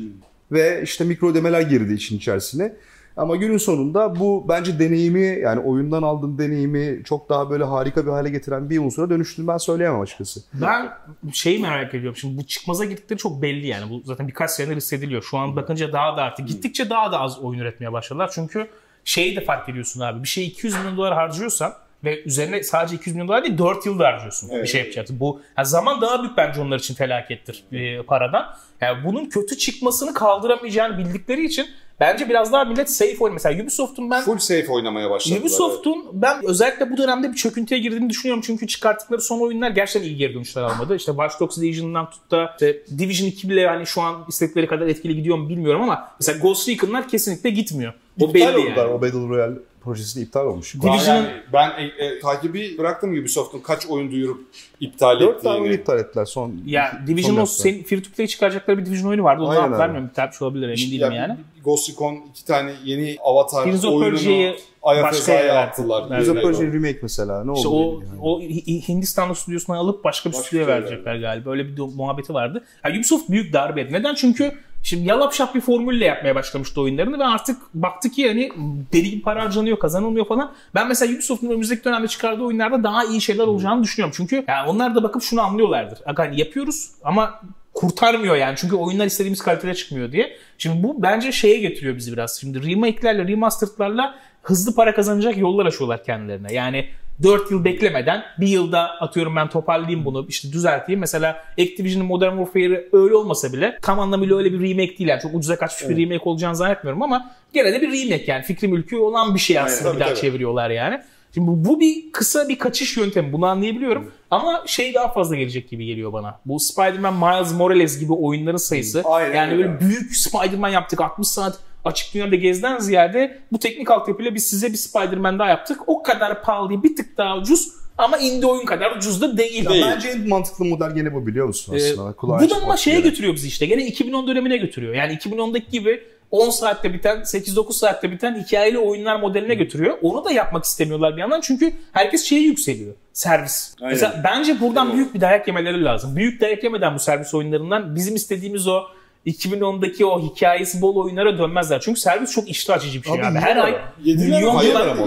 ve 0.53 0.83
işte 0.83 1.05
mikro 1.05 1.31
ödemeler 1.31 1.61
girdi 1.61 1.95
işin 1.95 2.17
içerisine. 2.17 2.73
Ama 3.17 3.37
günün 3.37 3.57
sonunda 3.59 4.21
bu 4.21 4.45
bence 4.49 4.79
deneyimi 4.79 5.39
yani 5.43 5.61
oyundan 5.61 6.03
aldığın 6.03 6.39
deneyimi 6.39 7.05
çok 7.05 7.29
daha 7.29 7.51
böyle 7.51 7.65
harika 7.65 8.07
bir 8.07 8.11
hale 8.11 8.31
getiren 8.31 8.71
bir 8.71 8.79
unsura 8.79 9.11
dönüştüğünü 9.11 9.49
ben 9.49 9.57
söyleyemem 9.57 10.01
açıkçası. 10.01 10.41
Ben 10.55 10.91
şeyi 11.33 11.59
merak 11.59 11.95
ediyorum. 11.95 12.17
Şimdi 12.17 12.39
bu 12.39 12.47
çıkmaza 12.47 12.85
girdikleri 12.85 13.19
çok 13.19 13.43
belli 13.43 13.67
yani. 13.67 13.91
Bu 13.91 14.03
zaten 14.05 14.29
birkaç 14.29 14.51
senedir 14.51 14.77
hissediliyor. 14.77 15.23
Şu 15.23 15.39
an 15.39 15.57
bakınca 15.57 15.93
daha 15.93 16.17
da 16.17 16.23
artık 16.23 16.49
gittikçe 16.49 16.91
daha 16.91 17.13
da 17.13 17.21
az 17.21 17.39
oyun 17.39 17.61
üretmeye 17.61 17.93
başladılar. 17.93 18.31
Çünkü 18.35 18.67
şeyi 19.05 19.37
de 19.37 19.45
fark 19.45 19.69
ediyorsun 19.69 20.01
abi. 20.01 20.23
Bir 20.23 20.29
şey 20.29 20.47
200 20.47 20.75
milyon 20.79 20.97
dolar 20.97 21.15
harcıyorsan 21.15 21.73
ve 22.05 22.23
üzerine 22.25 22.63
sadece 22.63 22.97
200 22.97 23.17
milyon 23.17 23.29
dolar 23.29 23.45
değil 23.45 23.59
4 23.59 23.87
yılda 23.87 24.07
harcıyorsun 24.07 24.51
bir 24.51 24.55
Evet. 24.57 24.69
şey 24.69 24.81
yapacaksın. 24.81 25.21
Bu 25.21 25.41
yani 25.59 25.67
zaman 25.67 26.01
daha 26.01 26.23
büyük 26.23 26.37
bence 26.37 26.61
onlar 26.61 26.79
için 26.79 26.95
felakettir 26.95 27.65
e, 27.73 28.03
paradan. 28.03 28.55
Yani 28.81 29.05
bunun 29.05 29.29
kötü 29.29 29.59
çıkmasını 29.59 30.15
kaldıramayacağını 30.15 30.99
bildikleri 30.99 31.45
için 31.45 31.67
bence 32.01 32.29
biraz 32.29 32.53
daha 32.53 32.65
millet 32.65 32.91
safe 32.91 33.17
oyun. 33.21 33.35
Mesela 33.35 33.63
Ubisoft'un 33.63 34.11
ben 34.11 34.23
Full 34.23 34.39
safe 34.39 34.73
oynamaya 34.73 35.11
başladılar. 35.11 35.41
Ubisoft'un 35.41 36.07
ben 36.13 36.47
özellikle 36.47 36.91
bu 36.91 36.97
dönemde 36.97 37.31
bir 37.33 37.37
çöküntüye 37.37 37.81
girdiğini 37.81 38.11
düşünüyorum. 38.11 38.43
Çünkü 38.47 38.67
çıkarttıkları 38.67 39.21
son 39.21 39.41
oyunlar 39.41 39.71
gerçekten 39.71 40.09
iyi 40.09 40.17
geri 40.17 40.35
dönüşler 40.35 40.63
almadı. 40.63 40.97
İşte 40.97 41.13
Watch 41.13 41.41
Dogs 41.41 41.59
Legion'dan 41.59 42.11
tut 42.11 42.31
da 42.31 42.51
işte 42.53 42.83
Division 42.99 43.29
2 43.29 43.49
bile 43.51 43.67
hani 43.67 43.87
şu 43.87 44.01
an 44.03 44.25
istedikleri 44.29 44.67
kadar 44.67 44.87
etkili 44.87 45.17
gidiyor 45.17 45.37
mu 45.39 45.49
bilmiyorum 45.49 45.83
ama 45.83 46.09
mesela 46.21 46.39
Ghost 46.39 46.69
Recon'lar 46.69 47.09
kesinlikle 47.09 47.51
gitmiyor. 47.51 47.93
O 48.21 48.25
İptal 48.25 48.35
belli 48.35 48.59
oldular. 48.59 48.77
yani. 48.77 48.93
O 48.93 49.03
Battle 49.03 49.29
Royale 49.29 49.55
projesi 49.85 50.19
de 50.21 50.23
iptal 50.23 50.47
olmuş. 50.47 50.75
Daha 50.83 50.93
Division'ın- 50.95 51.17
yani 51.25 51.29
ben 51.53 51.71
e, 51.71 52.05
e, 52.05 52.19
takibi 52.19 52.79
bıraktım 52.79 53.11
Ubisoft'un 53.13 53.61
kaç 53.61 53.87
oyun 53.87 54.11
duyurup 54.11 54.45
iptal 54.81 55.21
4 55.21 55.43
tane 55.43 55.55
oyun 55.55 55.65
ettiğini. 55.65 55.81
iptal 55.81 55.99
ettiler 55.99 56.25
son. 56.25 56.53
Ya 56.67 56.93
son 56.99 57.07
Division 57.07 57.37
o 57.37 57.47
senin 57.47 57.83
free 57.83 58.03
to 58.03 58.11
play 58.17 58.27
çıkaracakları 58.27 58.79
bir 58.79 58.87
Division 58.87 59.09
oyunu 59.11 59.25
vardı. 59.25 59.43
Onu 59.43 59.51
Aynen 59.51 59.63
abi. 59.73 59.83
bilmiyorum. 59.83 60.11
Bitmiş 60.17 60.43
olabilir 60.43 60.65
emin 60.69 60.77
değilim 60.77 61.13
Ya, 61.13 61.17
yani. 61.19 61.37
Ghost 61.65 61.91
Recon 61.91 62.23
iki 62.31 62.45
tane 62.45 62.73
yeni 62.85 63.17
avatar 63.25 63.65
Prince 63.65 63.87
of 63.89 63.95
oyununu 63.95 64.55
Ayafeza'ya 64.83 65.55
attılar. 65.63 66.09
Prince 66.09 66.31
of. 66.31 66.43
Persia 66.43 66.67
remake 66.67 66.99
mesela 67.03 67.45
ne 67.45 67.51
oldu? 67.51 67.59
İşte 67.59 67.69
o, 67.69 68.01
yani? 68.01 68.21
o 68.21 68.41
Hi- 68.41 68.89
Hindistanlı 68.89 69.35
stüdyosundan 69.35 69.79
alıp 69.79 70.05
başka 70.05 70.29
bir 70.31 70.35
Başka 70.35 70.47
stüdyoya 70.47 70.67
bir 70.67 70.73
yere 70.73 70.83
verecekler 70.85 71.17
galiba. 71.17 71.51
Öyle 71.51 71.69
bir 71.77 71.79
muhabbeti 71.83 72.35
vardı. 72.35 72.65
Ya 72.85 72.91
Ubisoft 72.91 73.29
büyük 73.31 73.53
darbe. 73.53 73.93
Neden? 73.93 74.15
Çünkü 74.15 74.53
şimdi 74.85 75.09
yalap 75.09 75.35
şap 75.35 75.55
bir 75.55 75.61
formülle 75.61 76.05
yapmaya 76.05 76.35
başlamıştı 76.35 76.81
oyunlarını 76.81 77.19
ve 77.19 77.25
artık 77.25 77.57
baktı 77.75 78.11
ki 78.11 78.23
yani 78.23 78.53
deli 78.93 79.11
gibi 79.11 79.23
para 79.23 79.45
harcanıyor, 79.45 79.79
kazanılmıyor 79.79 80.27
falan. 80.27 80.53
Ben 80.75 80.89
mesela 80.89 81.15
Ubisoft'un 81.15 81.49
önümüzdeki 81.49 81.85
dönemde 81.85 82.09
çıkardığı 82.09 82.43
oyunlarda 82.43 82.85
daha 82.85 83.05
iyi 83.05 83.21
şeyler 83.21 83.45
olacağını 83.45 83.83
düşünüyorum. 83.83 84.15
Çünkü 84.17 84.45
yani 84.49 84.71
onlar 84.71 84.95
da 84.95 85.03
bakıp 85.03 85.23
şunu 85.23 85.41
anlıyorlardır. 85.41 85.99
Hani 86.17 86.41
yapıyoruz 86.41 86.91
ama 87.05 87.41
kurtarmıyor 87.75 88.37
yani. 88.37 88.57
Çünkü 88.57 88.77
oyunlar 88.77 89.07
istediğimiz 89.07 89.43
kalitede 89.43 89.75
çıkmıyor 89.75 90.13
diye. 90.13 90.37
Şimdi 90.59 90.83
bu 90.83 91.03
bence 91.03 91.33
şeye 91.33 91.59
getiriyor 91.59 91.97
bizi 91.97 92.13
biraz. 92.13 92.41
Şimdi 92.41 92.71
remake'lerle, 92.71 93.29
remastered'larla 93.29 94.15
hızlı 94.43 94.75
para 94.75 94.95
kazanacak 94.95 95.37
yollar 95.37 95.67
açıyorlar 95.67 96.05
kendilerine. 96.05 96.53
Yani 96.53 96.89
4 97.23 97.51
yıl 97.51 97.65
beklemeden 97.65 98.23
bir 98.41 98.47
yılda 98.47 98.81
atıyorum 98.81 99.37
ben 99.37 99.49
toparlayayım 99.49 100.05
bunu 100.05 100.27
işte 100.29 100.53
düzelteyim. 100.53 101.01
Mesela 101.01 101.45
Activision'ın 101.61 102.07
Modern 102.07 102.37
Warfare'ı 102.37 102.89
öyle 102.93 103.15
olmasa 103.15 103.53
bile 103.53 103.79
tam 103.83 104.01
anlamıyla 104.01 104.37
öyle 104.37 104.53
bir 104.53 104.61
remake 104.61 104.99
değil. 104.99 105.09
Yani 105.09 105.21
çok 105.21 105.35
ucuza 105.35 105.57
kaçmış 105.57 105.89
bir 105.89 105.97
remake 105.97 106.31
olacağını 106.31 106.57
zannetmiyorum 106.57 107.03
ama 107.03 107.31
gene 107.53 107.73
de 107.73 107.81
bir 107.81 107.87
remake 107.87 108.25
yani 108.27 108.43
fikri 108.43 108.69
mülkü 108.69 108.97
olan 108.97 109.35
bir 109.35 109.41
şey 109.41 109.59
aslında 109.59 109.89
Aynen, 109.89 109.97
bir 109.97 110.01
daha 110.01 110.09
tabii. 110.15 110.21
çeviriyorlar 110.21 110.71
yani. 110.71 111.01
Şimdi 111.35 111.47
bu, 111.49 111.65
bu 111.65 111.81
bir 111.81 112.13
kısa 112.13 112.49
bir 112.49 112.59
kaçış 112.59 112.97
yöntemi 112.97 113.33
bunu 113.33 113.47
anlayabiliyorum 113.47 114.11
ama 114.31 114.63
şey 114.67 114.95
daha 114.95 115.13
fazla 115.13 115.37
gelecek 115.37 115.71
gibi 115.71 115.87
geliyor 115.87 116.13
bana. 116.13 116.41
Bu 116.47 116.61
Spider-Man 116.61 117.15
Miles 117.15 117.55
Morales 117.55 117.99
gibi 118.01 118.13
oyunların 118.13 118.57
sayısı 118.57 119.03
Aynen 119.05 119.35
yani 119.37 119.53
öyle. 119.53 119.65
böyle 119.65 119.81
büyük 119.81 120.17
Spider-Man 120.17 120.69
yaptık 120.69 121.01
60 121.01 121.29
saat 121.29 121.59
açık 121.85 122.15
dünyada 122.15 122.37
gezden 122.37 122.79
ziyade 122.79 123.39
bu 123.53 123.59
teknik 123.59 123.91
altyapıyla 123.91 124.35
biz 124.35 124.47
size 124.47 124.69
bir 124.73 124.77
Spider-Man 124.77 125.39
daha 125.39 125.49
yaptık. 125.49 125.79
O 125.87 126.03
kadar 126.03 126.43
pahalı 126.43 126.69
değil 126.69 126.83
bir 126.83 126.97
tık 126.97 127.17
daha 127.19 127.37
ucuz 127.39 127.69
ama 127.99 128.19
indie 128.19 128.47
oyun 128.51 128.65
kadar 128.67 128.97
ucuz 128.97 129.23
da 129.23 129.37
değil. 129.39 129.69
Değil. 129.69 129.85
Bence 129.95 130.09
en 130.09 130.29
mantıklı 130.29 130.65
model 130.65 130.95
gene 130.95 131.15
bu 131.15 131.27
biliyor 131.27 131.47
musun 131.47 131.75
Ee, 131.75 131.77
aslında? 131.77 132.13
Kulağa 132.13 132.41
bu 132.41 132.51
da 132.51 132.55
ama 132.63 132.77
şeye 132.77 132.91
yani. 132.95 133.03
götürüyor 133.03 133.35
bizi 133.35 133.49
işte. 133.49 133.67
Gene 133.67 133.87
2010 133.87 134.29
dönemine 134.29 134.57
götürüyor. 134.57 134.95
Yani 134.95 135.13
2010'daki 135.13 135.71
gibi 135.71 136.03
10 136.35 136.51
saatte 136.51 136.93
biten, 136.93 137.17
8-9 137.19 137.73
saatte 137.73 138.11
biten 138.11 138.45
hikayeli 138.45 138.79
oyunlar 138.79 139.21
modeline 139.21 139.55
götürüyor. 139.55 139.99
Onu 140.03 140.25
da 140.25 140.31
yapmak 140.31 140.65
istemiyorlar 140.65 141.17
bir 141.17 141.21
yandan 141.21 141.41
çünkü 141.41 141.73
herkes 141.93 142.25
şeye 142.25 142.41
yükseliyor. 142.41 142.95
Servis. 143.13 143.75
Aynen. 143.81 143.93
Mesela 143.93 144.21
bence 144.25 144.61
buradan 144.61 144.87
Evet. 144.87 144.97
büyük 144.97 145.15
bir 145.15 145.21
dayak 145.21 145.49
yemeleri 145.49 145.85
lazım. 145.85 146.17
Büyük 146.17 146.41
dayak 146.41 146.65
yemeden 146.65 146.95
bu 146.95 146.99
servis 146.99 147.35
oyunlarından 147.35 147.97
bizim 147.97 148.15
istediğimiz 148.15 148.69
o 148.69 148.83
2010'daki 149.27 150.07
o 150.07 150.23
hikayesi 150.23 150.83
bol 150.83 150.97
oyunlara 150.97 151.39
dönmezler. 151.39 151.81
Çünkü 151.81 152.01
servis 152.01 152.33
çok 152.33 152.49
iştah 152.49 152.75
açıcı 152.77 153.03
bir 153.03 153.07
şey 153.07 153.15
Abi 153.15 153.27
abi. 153.27 153.39
Her 153.39 153.57
ay 153.57 153.75
milyon 154.05 154.43
dolar 154.43 154.87
ama? 154.87 155.07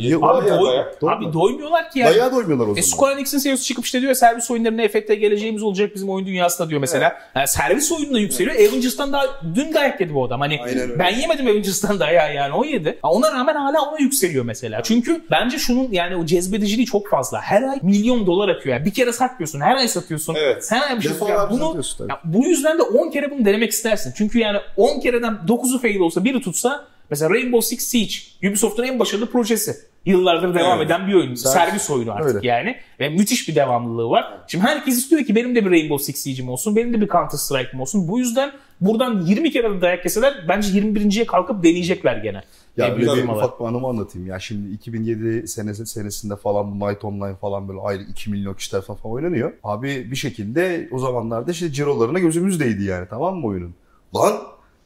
Yok, 0.00 0.22
Bayağı 0.22 0.38
Abi, 0.38 0.48
doy- 0.50 0.66
dayak. 0.72 1.02
Abi 1.02 1.26
mu? 1.26 1.32
doymuyorlar 1.32 1.90
ki 1.90 1.98
yani. 1.98 2.10
Bayağı 2.10 2.32
doymuyorlar 2.32 2.66
o 2.66 2.70
E, 2.70 2.82
zaman. 2.82 2.82
Square 2.82 3.14
Enix'in 3.14 3.38
CEO'su 3.38 3.64
çıkıp 3.64 3.84
işte 3.84 4.00
diyor 4.00 4.14
servis 4.14 4.50
oyunlarına 4.50 4.82
efekte 4.82 5.14
geleceğimiz 5.14 5.62
olacak 5.62 5.90
bizim 5.94 6.10
oyun 6.10 6.26
dünyasında 6.26 6.68
diyor 6.68 6.80
mesela. 6.80 7.16
Yani 7.34 7.48
servis 7.48 7.92
oyunu 7.92 8.14
da 8.14 8.18
yükseliyor. 8.18 8.56
Avengers'tan 8.56 9.12
daha 9.12 9.24
dün 9.54 9.74
dayak 9.74 10.00
yedi 10.00 10.14
bu 10.14 10.24
adam. 10.24 10.40
Hani 10.40 10.60
Aynen 10.62 10.78
öyle. 10.78 10.98
ben 10.98 11.14
yemedim 11.20 11.46
Avengers'tan 11.46 12.00
dayağı 12.00 12.34
yani 12.34 12.54
o 12.54 12.64
yedi. 12.64 12.98
Ona 13.02 13.32
rağmen 13.32 13.54
hala 13.54 13.82
ona 13.82 13.98
yükseliyor 13.98 14.44
mesela. 14.44 14.82
Çünkü 14.82 15.20
bence 15.30 15.58
şunun 15.58 15.88
yani 15.92 16.16
o 16.16 16.26
cezbediciliği 16.26 16.86
çok 16.86 17.08
fazla. 17.08 17.40
Her 17.40 17.62
ay 17.62 17.78
milyon 17.82 18.26
dolar 18.26 18.48
atıyor. 18.48 18.76
Yani 18.76 18.84
bir 18.86 18.94
kere 18.94 19.12
satmıyorsun. 19.12 19.60
Her 19.60 19.76
ay 19.76 19.88
satıyorsun. 19.88 20.34
Evet. 20.38 20.66
Her 20.70 20.90
ay 20.90 20.96
bir 20.96 21.02
şey. 21.02 21.12
Bunu, 21.50 21.82
ya 22.08 22.20
bu 22.24 22.44
yüzden 22.46 22.78
de 22.78 22.82
10 22.82 23.10
kere 23.10 23.30
bunu 23.30 23.43
denemek 23.44 23.70
istersin. 23.70 24.12
Çünkü 24.16 24.38
yani 24.38 24.58
10 24.76 25.00
kereden 25.00 25.32
9'u 25.48 25.78
fail 25.78 25.98
olsa 26.00 26.24
biri 26.24 26.40
tutsa 26.40 26.84
mesela 27.10 27.30
Rainbow 27.30 27.68
Six 27.76 27.88
Siege 27.88 28.48
Ubisoft'un 28.48 28.82
en 28.84 28.98
başarılı 28.98 29.30
projesi. 29.30 29.76
Yıllardır 30.06 30.54
devam 30.54 30.78
Evet. 30.78 30.86
eden 30.86 31.08
bir 31.08 31.14
oyun. 31.14 31.34
Servis. 31.34 31.52
Servis 31.52 31.90
oyunu 31.90 32.12
artık 32.12 32.34
Öyle. 32.36 32.48
yani. 32.48 32.76
Ve 33.00 33.08
müthiş 33.08 33.48
bir 33.48 33.54
devamlılığı 33.54 34.10
var. 34.10 34.32
Şimdi 34.48 34.64
herkes 34.64 34.98
istiyor 34.98 35.24
ki 35.24 35.34
benim 35.36 35.54
de 35.54 35.64
bir 35.66 35.70
Rainbow 35.70 36.04
Six 36.04 36.22
Siege'im 36.22 36.48
olsun. 36.48 36.76
Benim 36.76 36.92
de 36.92 37.00
bir 37.00 37.08
Counter 37.08 37.38
Strike'ım 37.38 37.80
olsun. 37.80 38.08
Bu 38.08 38.18
yüzden 38.18 38.52
buradan 38.80 39.20
20 39.26 39.50
kere 39.50 39.70
de 39.76 39.80
dayak 39.80 40.04
yeseler 40.04 40.34
bence 40.48 40.68
21.ye 40.68 41.24
kalkıp 41.26 41.62
deneyecekler 41.64 42.16
gene. 42.16 42.42
Ya 42.76 42.96
bir 42.96 43.02
bir 43.02 43.28
ufak 43.28 43.60
bir 43.60 43.64
anımı 43.64 43.88
anlatayım. 43.88 44.28
Ya 44.28 44.38
şimdi 44.38 44.74
2007 44.74 45.48
senesi, 45.48 45.86
senesinde 45.86 46.36
falan 46.36 46.80
bu 46.80 46.88
Night 46.88 47.04
Online 47.04 47.36
falan 47.36 47.68
böyle 47.68 47.80
aylık 47.80 48.10
2 48.10 48.30
milyon 48.30 48.54
kişiler 48.54 48.82
falan 48.82 49.00
oynanıyor. 49.02 49.52
Abi 49.64 50.10
bir 50.10 50.16
şekilde 50.16 50.88
o 50.92 50.98
zamanlarda 50.98 51.50
işte 51.50 51.72
cirolarına 51.72 52.18
gözümüz 52.18 52.60
değdi 52.60 52.84
yani 52.84 53.06
tamam 53.10 53.36
mı 53.36 53.46
oyunun? 53.46 53.74
Lan 54.14 54.32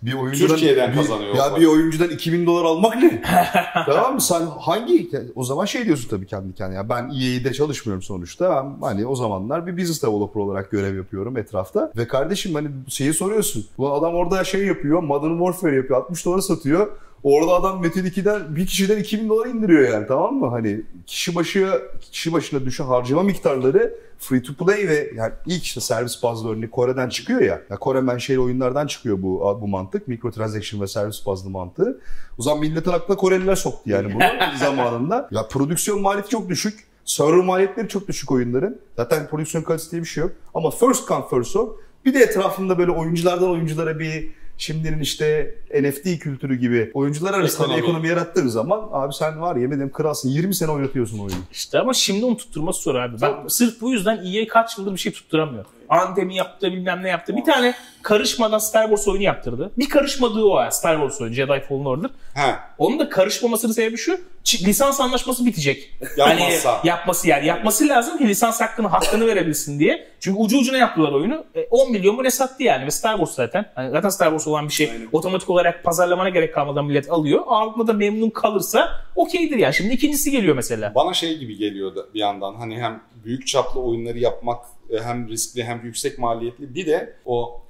bir 0.02 0.12
oyuncudan 0.12 0.48
Türkiye'den 0.48 0.90
bir, 0.90 0.96
kazanıyor 0.96 1.34
Ya 1.34 1.52
bak. 1.52 1.60
bir 1.60 1.66
oyuncudan 1.66 2.10
2000 2.10 2.46
dolar 2.46 2.64
almak 2.64 2.96
ne? 2.96 3.22
tamam 3.86 4.14
mı? 4.14 4.20
Sen 4.20 4.42
hangi 4.60 5.10
o 5.34 5.44
zaman 5.44 5.64
şey 5.64 5.84
diyorsun 5.84 6.08
tabii 6.08 6.26
kendi 6.26 6.54
kendine. 6.54 6.76
Ya 6.76 6.88
ben 6.88 7.02
EA'de 7.04 7.52
çalışmıyorum 7.52 8.02
sonuçta. 8.02 8.50
Ben 8.50 8.86
hani 8.86 9.06
o 9.06 9.14
zamanlar 9.14 9.66
bir 9.66 9.76
business 9.76 10.02
developer 10.02 10.40
olarak 10.40 10.70
görev 10.70 10.96
yapıyorum 10.96 11.36
etrafta. 11.36 11.92
Ve 11.96 12.08
kardeşim 12.08 12.54
hani 12.54 12.68
şeyi 12.88 13.14
soruyorsun. 13.14 13.66
Bu 13.78 13.92
adam 13.92 14.14
orada 14.14 14.44
şey 14.44 14.66
yapıyor. 14.66 15.02
Modern 15.02 15.38
Warfare 15.38 15.76
yapıyor. 15.76 16.00
60 16.00 16.24
dolara 16.24 16.42
satıyor. 16.42 16.90
Orada 17.22 17.52
adam 17.52 17.80
Metin 17.80 18.04
2'den 18.04 18.56
bir 18.56 18.66
kişiden 18.66 18.98
2000 18.98 19.28
dolar 19.28 19.46
indiriyor 19.46 19.88
yani 19.88 20.06
tamam 20.06 20.34
mı? 20.34 20.46
Hani 20.46 20.80
kişi 21.06 21.34
başı 21.34 21.82
kişi 22.12 22.32
başına 22.32 22.64
düşen 22.64 22.84
harcama 22.84 23.22
miktarları 23.22 23.94
free 24.18 24.42
to 24.42 24.64
play 24.64 24.88
ve 24.88 25.10
yani 25.16 25.32
ilk 25.46 25.62
işte 25.62 25.80
servis 25.80 26.22
bazlı 26.22 26.50
örneği 26.50 26.70
Kore'den 26.70 27.08
çıkıyor 27.08 27.40
ya. 27.40 27.60
ya 27.70 27.76
Kore 27.76 28.00
menşeli 28.00 28.40
oyunlardan 28.40 28.86
çıkıyor 28.86 29.22
bu 29.22 29.58
bu 29.60 29.68
mantık. 29.68 30.08
Microtransaction 30.08 30.80
ve 30.80 30.86
servis 30.86 31.26
bazlı 31.26 31.50
mantığı. 31.50 32.00
O 32.38 32.42
zaman 32.42 32.60
milletin 32.60 32.90
aklına 32.90 33.16
Koreliler 33.16 33.56
soktu 33.56 33.90
yani 33.90 34.14
bunu 34.14 34.22
zamanında. 34.58 35.28
Ya 35.30 35.48
prodüksiyon 35.48 36.00
maliyeti 36.00 36.30
çok 36.30 36.48
düşük. 36.48 36.88
Server 37.04 37.44
maliyetleri 37.44 37.88
çok 37.88 38.08
düşük 38.08 38.30
oyunların. 38.30 38.80
Zaten 38.96 39.26
prodüksiyon 39.26 39.64
kalitesi 39.64 39.90
diye 39.90 40.02
bir 40.02 40.06
şey 40.06 40.22
yok. 40.22 40.32
Ama 40.54 40.70
first 40.70 41.08
come 41.08 41.24
first 41.30 41.50
serve. 41.50 41.68
Bir 42.04 42.14
de 42.14 42.18
etrafında 42.18 42.78
böyle 42.78 42.90
oyunculardan 42.90 43.50
oyunculara 43.50 43.98
bir 43.98 44.28
şimdinin 44.58 45.00
işte 45.00 45.54
NFT 45.82 46.18
kültürü 46.18 46.54
gibi 46.56 46.90
oyuncular 46.94 47.34
arasında 47.34 47.66
bir 47.68 47.72
Ekonomi. 47.72 47.88
ekonomi 47.88 48.08
yarattığın 48.08 48.48
zaman 48.48 48.88
abi 48.92 49.14
sen 49.14 49.40
var 49.40 49.56
ya 49.56 49.62
yemin 49.62 49.76
ederim 49.76 49.92
kralsın 49.92 50.28
20 50.28 50.54
sene 50.54 50.70
oynatıyorsun 50.70 51.18
oyunu. 51.18 51.38
İşte 51.52 51.78
ama 51.78 51.92
şimdi 51.94 52.24
onu 52.24 52.36
tutturması 52.36 52.82
zor 52.82 52.94
abi. 52.94 53.16
Ben 53.22 53.34
sırf 53.48 53.80
bu 53.80 53.92
yüzden 53.92 54.24
EA 54.24 54.46
kaç 54.48 54.78
yıldır 54.78 54.92
bir 54.92 54.98
şey 54.98 55.12
tutturamıyor. 55.12 55.64
Anthem'i 55.88 56.36
yaptı 56.36 56.72
bilmem 56.72 57.02
ne 57.02 57.08
yaptı. 57.08 57.36
Bir 57.36 57.44
tane 57.44 57.74
karışmadan 58.02 58.58
Star 58.58 58.82
Wars 58.82 59.08
oyunu 59.08 59.22
yaptırdı. 59.22 59.70
Bir 59.78 59.88
karışmadığı 59.88 60.44
o 60.44 60.60
ya 60.60 60.70
Star 60.70 60.94
Wars 60.96 61.20
oyunu 61.20 61.34
Jedi 61.34 61.64
Fallen 61.68 61.84
Order. 61.84 62.10
Ha. 62.34 62.60
Onun 62.78 62.98
da 62.98 63.08
karışmamasının 63.08 63.72
sebebi 63.72 63.96
şu. 63.96 64.20
Lisans 64.62 65.00
anlaşması 65.00 65.46
bitecek. 65.46 65.90
Yapmazsa. 66.16 66.72
Hani 66.78 66.88
yapması 66.88 67.28
yani. 67.28 67.46
Yapması 67.46 67.88
lazım 67.88 68.18
ki 68.18 68.28
lisans 68.28 68.60
hakkını 68.60 68.88
hakkını 68.88 69.26
verebilsin 69.26 69.78
diye. 69.78 70.08
Çünkü 70.20 70.38
ucu 70.38 70.58
ucuna 70.58 70.76
yaptılar 70.76 71.12
oyunu. 71.12 71.44
E, 71.54 71.64
10 71.70 71.92
milyon 71.92 72.16
mu 72.16 72.24
ne 72.24 72.30
sattı 72.30 72.62
yani 72.62 72.86
ve 72.86 72.90
Star 72.90 73.16
Wars 73.16 73.34
zaten. 73.34 73.72
Hani 73.74 73.90
zaten 73.90 74.08
Star 74.08 74.26
Wars 74.26 74.46
olan 74.48 74.68
bir 74.68 74.72
şey 74.72 74.90
Aynen. 74.90 75.08
otomatik 75.12 75.50
olarak 75.50 75.84
pazarlamana 75.84 76.28
gerek 76.28 76.54
kalmadan 76.54 76.84
millet 76.84 77.10
alıyor. 77.10 77.42
Ağırlıkla 77.46 77.86
da 77.86 77.92
memnun 77.92 78.30
kalırsa 78.30 78.88
okeydir 79.16 79.56
yani. 79.56 79.74
Şimdi 79.74 79.94
ikincisi 79.94 80.30
geliyor 80.30 80.56
mesela. 80.56 80.94
Bana 80.94 81.14
şey 81.14 81.38
gibi 81.38 81.56
geliyor 81.56 81.96
da 81.96 82.00
bir 82.14 82.20
yandan 82.20 82.54
hani 82.54 82.80
hem 82.80 83.00
büyük 83.24 83.46
çaplı 83.46 83.80
oyunları 83.80 84.18
yapmak 84.18 84.58
hem 85.02 85.28
riskli 85.28 85.64
hem 85.64 85.80
yüksek 85.84 86.18
maliyetli 86.18 86.74
bir 86.74 86.86
de 86.86 87.14
o 87.24 87.62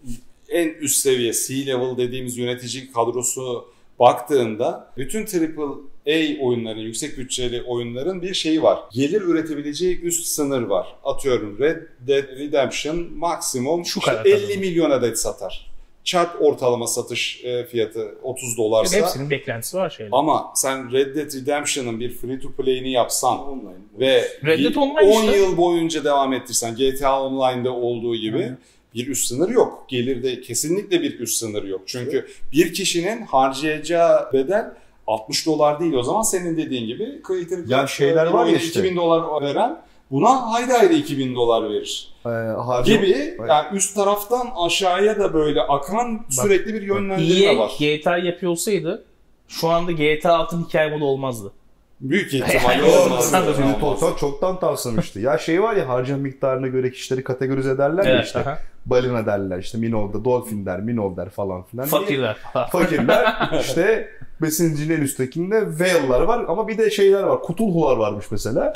en 0.48 0.68
üst 0.68 0.96
seviye 0.96 1.32
C-level 1.32 1.96
dediğimiz 1.96 2.38
yönetici 2.38 2.92
kadrosu 2.92 3.68
baktığında 3.98 4.92
bütün 4.96 5.22
AAA 5.22 6.40
oyunların, 6.40 6.80
yüksek 6.80 7.18
bütçeli 7.18 7.62
oyunların 7.62 8.22
bir 8.22 8.34
şeyi 8.34 8.62
var. 8.62 8.78
Gelir 8.92 9.20
üretebileceği 9.20 10.00
üst 10.00 10.26
sınır 10.26 10.62
var. 10.62 10.87
Atıyorum 11.04 11.58
Red 11.58 11.82
Dead 12.06 12.28
Redemption 12.38 13.12
maksimum 13.12 13.84
Şu 13.84 14.00
kadar 14.00 14.25
50 14.25 14.46
tabii. 14.46 14.58
milyon 14.58 14.90
adet 14.90 15.18
satar. 15.18 15.67
Çarp 16.09 16.43
ortalama 16.43 16.87
satış 16.87 17.45
e, 17.45 17.65
fiyatı 17.67 18.15
30 18.23 18.49
Yani 18.49 18.57
dolarsa. 18.57 18.97
hepsinin 18.97 19.31
beklentisi 19.31 19.77
var 19.77 19.91
şeyler. 19.91 20.11
Ama 20.12 20.53
sen 20.55 20.93
Red 20.93 21.17
Dead 21.17 21.35
Redemption'ın 21.35 22.00
bir 22.00 22.11
free 22.11 22.41
to 22.41 22.53
play'ini 22.53 22.93
yapsan 22.93 23.62
ve 24.00 24.25
Red 24.45 24.65
Dead 24.65 24.75
Online 24.75 25.17
10 25.19 25.23
işte. 25.25 25.37
yıl 25.37 25.57
boyunca 25.57 26.05
devam 26.05 26.33
ettirsen 26.33 26.77
GTA 26.77 27.23
Online'da 27.23 27.73
olduğu 27.73 28.17
gibi 28.17 28.53
bir 28.95 29.07
üst 29.09 29.27
sınır 29.29 29.49
yok. 29.49 29.85
Gelirde 29.88 30.41
kesinlikle 30.41 31.03
bir 31.03 31.21
üst 31.21 31.37
sınır 31.37 31.65
yok. 31.65 31.81
Çünkü 31.87 32.27
bir 32.53 32.75
kişinin 32.75 33.23
harcayacağı 33.23 34.33
bedel 34.33 34.71
60 35.07 35.47
dolar 35.47 35.81
değil 35.81 35.93
o 35.93 36.03
zaman 36.03 36.23
senin 36.23 36.57
dediğin 36.57 36.87
gibi 36.87 37.23
Creator 37.29 37.69
Ya 37.69 37.87
şeyler 37.87 38.27
var 38.27 38.47
ya 38.47 38.57
işte. 38.57 38.81
2000 38.81 38.97
dolar 38.97 39.43
veren 39.43 39.81
buna 40.11 40.53
haydi 40.53 40.73
haydi 40.73 40.95
2000 40.95 41.35
dolar 41.35 41.71
verir. 41.71 42.15
Ee, 42.27 42.83
Gibi 42.85 43.37
yani 43.49 43.67
üst 43.77 43.95
taraftan 43.95 44.49
aşağıya 44.67 45.19
da 45.19 45.35
böyle 45.35 45.61
akan 45.62 46.21
sürekli 46.31 46.75
bir 46.75 46.83
yönlendirme 46.83 47.45
EA 47.53 47.59
var. 47.59 47.71
GTA 47.79 48.17
yapıyor 48.19 48.53
olsaydı 48.53 49.05
şu 49.49 49.69
anda 49.69 49.93
GTA 49.93 50.29
6'ın 50.31 50.65
hikaye 50.65 50.91
modu 50.91 51.05
olmazdı. 51.05 51.53
Büyük 52.00 52.35
ihtimalle 52.35 52.83
olmaz. 52.85 53.35
olsa 53.83 54.17
çoktan 54.17 54.61
tavsamıştı. 54.61 55.21
ya 55.21 55.38
şey 55.38 55.62
var 55.62 55.77
ya 55.77 55.88
harcama 55.88 56.23
miktarına 56.23 56.67
göre 56.67 56.91
kişileri 56.91 57.25
kategorize 57.25 57.71
ederler 57.71 58.05
ya 58.05 58.11
Evet, 58.11 58.27
işte. 58.27 58.38
aha. 58.41 58.59
Balina 58.87 59.27
derler 59.27 59.59
işte 59.59 59.79
Minol'da 59.79 60.25
dolphin 60.25 60.67
der, 60.67 60.81
Minol 60.81 61.17
der 61.17 61.31
falan 61.31 61.62
filan. 61.62 61.87
Fakirler. 61.87 62.37
Fakirler 62.73 63.50
işte 63.61 64.09
besincinin 64.43 64.97
en 64.97 65.00
üsttekinde 65.03 65.65
whale'lar 65.79 66.21
var 66.21 66.45
ama 66.49 66.69
bir 66.69 66.79
de 66.79 66.91
şeyler 66.91 67.23
var. 67.23 67.43
Kutulhular 67.43 67.97
varmış 67.97 68.27
mesela. 68.31 68.73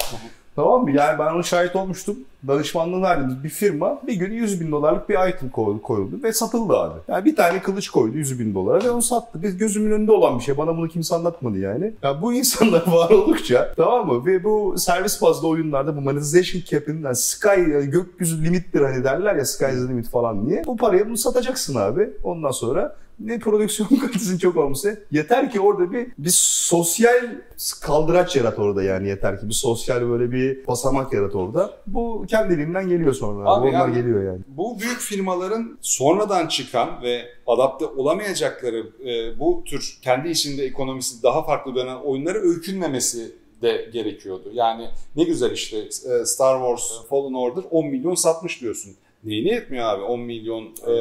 Tamam 0.57 0.83
mı? 0.83 0.91
Yani 0.91 1.19
ben 1.19 1.35
ona 1.35 1.43
şahit 1.43 1.77
olmuştum. 1.77 2.17
Danışmanlığı 2.49 3.03
verdiğimiz 3.03 3.45
bir 3.45 3.49
firma 3.49 3.99
bir 4.07 4.15
gün 4.15 4.33
100 4.33 4.61
bin 4.61 4.73
dolarlık 4.73 5.09
bir 5.09 5.29
item 5.29 5.51
koyuldu, 5.51 6.23
ve 6.23 6.33
satıldı 6.33 6.77
abi. 6.77 6.99
Yani 7.09 7.25
bir 7.25 7.37
tane 7.37 7.63
kılıç 7.63 7.89
koydu 7.89 8.17
100 8.17 8.41
bin 8.41 8.55
dolara 8.55 8.85
ve 8.85 8.91
onu 8.91 9.03
sattı. 9.03 9.43
Biz 9.43 9.57
gözümün 9.57 9.91
önünde 9.91 10.13
olan 10.13 10.39
bir 10.39 10.45
şey. 10.45 10.57
Bana 10.57 10.77
bunu 10.77 10.89
kimse 10.89 11.15
anlatmadı 11.15 11.59
yani. 11.59 11.93
Ya 12.03 12.23
bu 12.23 12.33
insanlar 12.33 12.87
var 12.93 13.11
oldukça 13.11 13.75
tamam 13.77 14.07
mı? 14.07 14.27
Ve 14.27 14.45
bu 14.45 14.75
servis 14.79 15.23
bazlı 15.23 15.49
oyunlarda 15.49 15.97
bu 15.97 16.01
monetization 16.01 16.63
cap'in 16.67 17.03
yani 17.03 17.17
sky 17.17 17.49
yani 17.49 17.91
gökyüzü 17.91 18.45
limittir 18.45 18.81
hani 18.81 19.05
derler 19.05 19.37
ya 19.37 19.45
sky 19.45 19.65
limit 19.65 20.09
falan 20.09 20.47
diye. 20.47 20.63
Bu 20.67 20.77
paraya 20.77 21.07
bunu 21.07 21.17
satacaksın 21.17 21.75
abi. 21.75 22.11
Ondan 22.25 22.51
sonra 22.51 22.97
ne 23.21 23.39
prodüksiyon 23.39 23.89
kalitesinin 24.01 24.39
çok 24.39 24.57
olması. 24.57 25.05
Yeter 25.11 25.51
ki 25.51 25.61
orada 25.61 25.93
bir 25.93 26.07
bir 26.19 26.31
sosyal 26.33 27.31
kaldıraç 27.81 28.37
yarat 28.37 28.59
orada 28.59 28.83
yani 28.83 29.09
yeter 29.09 29.41
ki 29.41 29.49
bir 29.49 29.55
sosyal 29.55 30.09
böyle 30.09 30.33
bir 30.33 30.67
basamak 30.67 31.13
yarat 31.13 31.35
orada. 31.35 31.71
Bu 31.87 32.25
kendiliğinden 32.29 32.89
geliyor 32.89 33.15
sonra. 33.15 33.51
Abi 33.51 33.69
Onlar 33.69 33.73
yani- 33.89 33.95
geliyor 33.95 34.25
yani. 34.25 34.41
Bu 34.49 34.81
büyük 34.81 34.99
firmaların 35.01 35.79
sonradan 35.81 36.47
çıkan 36.49 37.03
ve 37.03 37.23
adapte 37.47 37.87
olamayacakları 37.87 38.87
e, 39.09 39.39
bu 39.41 39.63
tür 39.67 39.99
kendi 40.03 40.29
içinde 40.29 40.65
ekonomisi 40.65 41.23
daha 41.23 41.43
farklı 41.45 41.75
dönen 41.75 41.97
oyunlara 41.97 42.39
öykünmemesi 42.39 43.33
de 43.63 43.89
gerekiyordu. 43.93 44.51
Yani 44.53 44.89
ne 45.17 45.25
güzel 45.25 45.51
işte 45.51 45.77
e, 45.79 46.25
Star 46.25 46.59
Wars 46.59 47.09
Fallen 47.11 47.35
Order 47.35 47.65
10 47.71 47.87
milyon 47.87 48.15
satmış 48.15 48.61
diyorsun. 48.61 48.95
Neyine 49.25 49.49
yetmiyor 49.51 49.85
abi 49.89 50.03
10 50.03 50.21
milyon 50.21 50.65
e, 50.87 50.93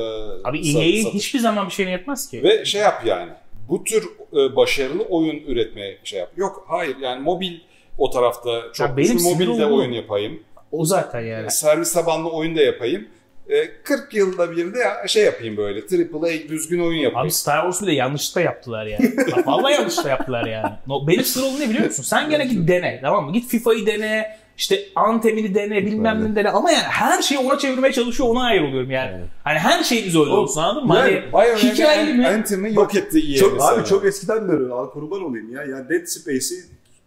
Abi 0.44 0.58
EA'in 0.58 1.04
satış. 1.04 1.14
hiçbir 1.24 1.40
zaman 1.40 1.66
bir 1.68 1.72
şeyine 1.72 1.92
yetmez 1.92 2.30
ki. 2.30 2.44
Ve 2.44 2.66
şey 2.66 2.82
yap 2.82 3.04
yani. 3.06 3.32
Bu 3.70 3.84
tür 3.84 4.04
e, 4.34 4.56
başarılı 4.56 5.04
oyun 5.04 5.36
üretmeye 5.48 5.98
şey 6.04 6.20
yap. 6.20 6.32
Yok 6.38 6.66
hayır 6.68 6.98
yani 6.98 7.22
mobil 7.22 7.60
o 7.98 8.10
tarafta 8.10 8.62
çok 8.74 8.90
Ya 8.90 8.98
benim 8.98 9.22
mobilde 9.22 9.66
olduğum- 9.66 9.76
oyun 9.78 9.92
yapayım. 9.92 10.40
O 10.72 10.86
zaten 10.86 11.22
yani. 11.22 11.52
Servis 11.52 11.94
tabanlı 11.94 12.30
oyun 12.32 12.56
da 12.56 12.62
yapayım. 12.62 13.08
E, 13.50 13.68
40 13.84 14.14
yılda 14.14 14.52
bir 14.52 14.74
de 14.74 14.80
şey 15.08 15.24
yapayım 15.24 15.58
böyle. 15.58 15.80
AAA 15.80 16.50
düzgün 16.50 16.80
oyun 16.80 16.98
yapayım. 17.00 17.26
Abi 17.26 17.32
Star 17.32 17.62
Wars'u 17.62 17.88
bile 17.88 17.96
yanlışlıkla 17.96 18.42
yaptılar 18.42 18.86
yani. 18.86 19.12
Vallahi 19.46 19.74
yanlışlıkla 19.74 20.10
yaptılar 20.10 20.46
yani. 20.46 20.74
No, 20.88 21.08
benim 21.08 21.24
sır 21.24 21.44
olduğunu 21.44 21.60
ne 21.60 21.70
biliyor 21.70 21.86
musun? 21.86 22.04
Sen 22.04 22.30
gene 22.30 22.46
git 22.46 22.68
dene 22.68 23.00
tamam 23.04 23.26
mı? 23.26 23.34
Git 23.34 23.48
FIFA'yı 23.50 23.86
dene, 23.86 24.38
işte 24.62 24.86
Antem'ini 24.96 25.56
dene, 25.56 25.86
bilmem 25.86 26.32
ne 26.32 26.36
dene. 26.36 26.50
Ama 26.50 26.72
yani 26.72 26.84
her 26.84 27.22
şeyi 27.22 27.40
ona 27.40 27.58
çevirmeye 27.58 27.94
çalışıyor, 27.94 28.30
ona 28.30 28.44
ayrılıyorum 28.44 28.92
yani. 28.92 29.12
Hani 29.44 29.60
her 29.60 29.84
şeyimiz 29.84 30.16
öyle 30.16 30.30
olsun 30.30 30.62
anladın 30.62 30.88
mı? 30.88 30.94
Hani 30.94 31.12
Bioware'in 31.12 31.58
hikayeli 31.58 32.14
mi? 32.14 32.28
Anthem'i 32.28 32.74
yok 32.74 32.96
etti 32.96 33.20
EA 33.34 33.40
Çok, 33.40 33.62
abi 33.62 33.86
çok 33.86 34.06
eskiden 34.06 34.50
beri 34.50 34.74
al 34.74 34.90
kurban 34.90 35.24
olayım 35.24 35.54
ya. 35.56 35.64
Yani 35.64 35.90
Dead 35.90 36.06
Space'i 36.06 36.60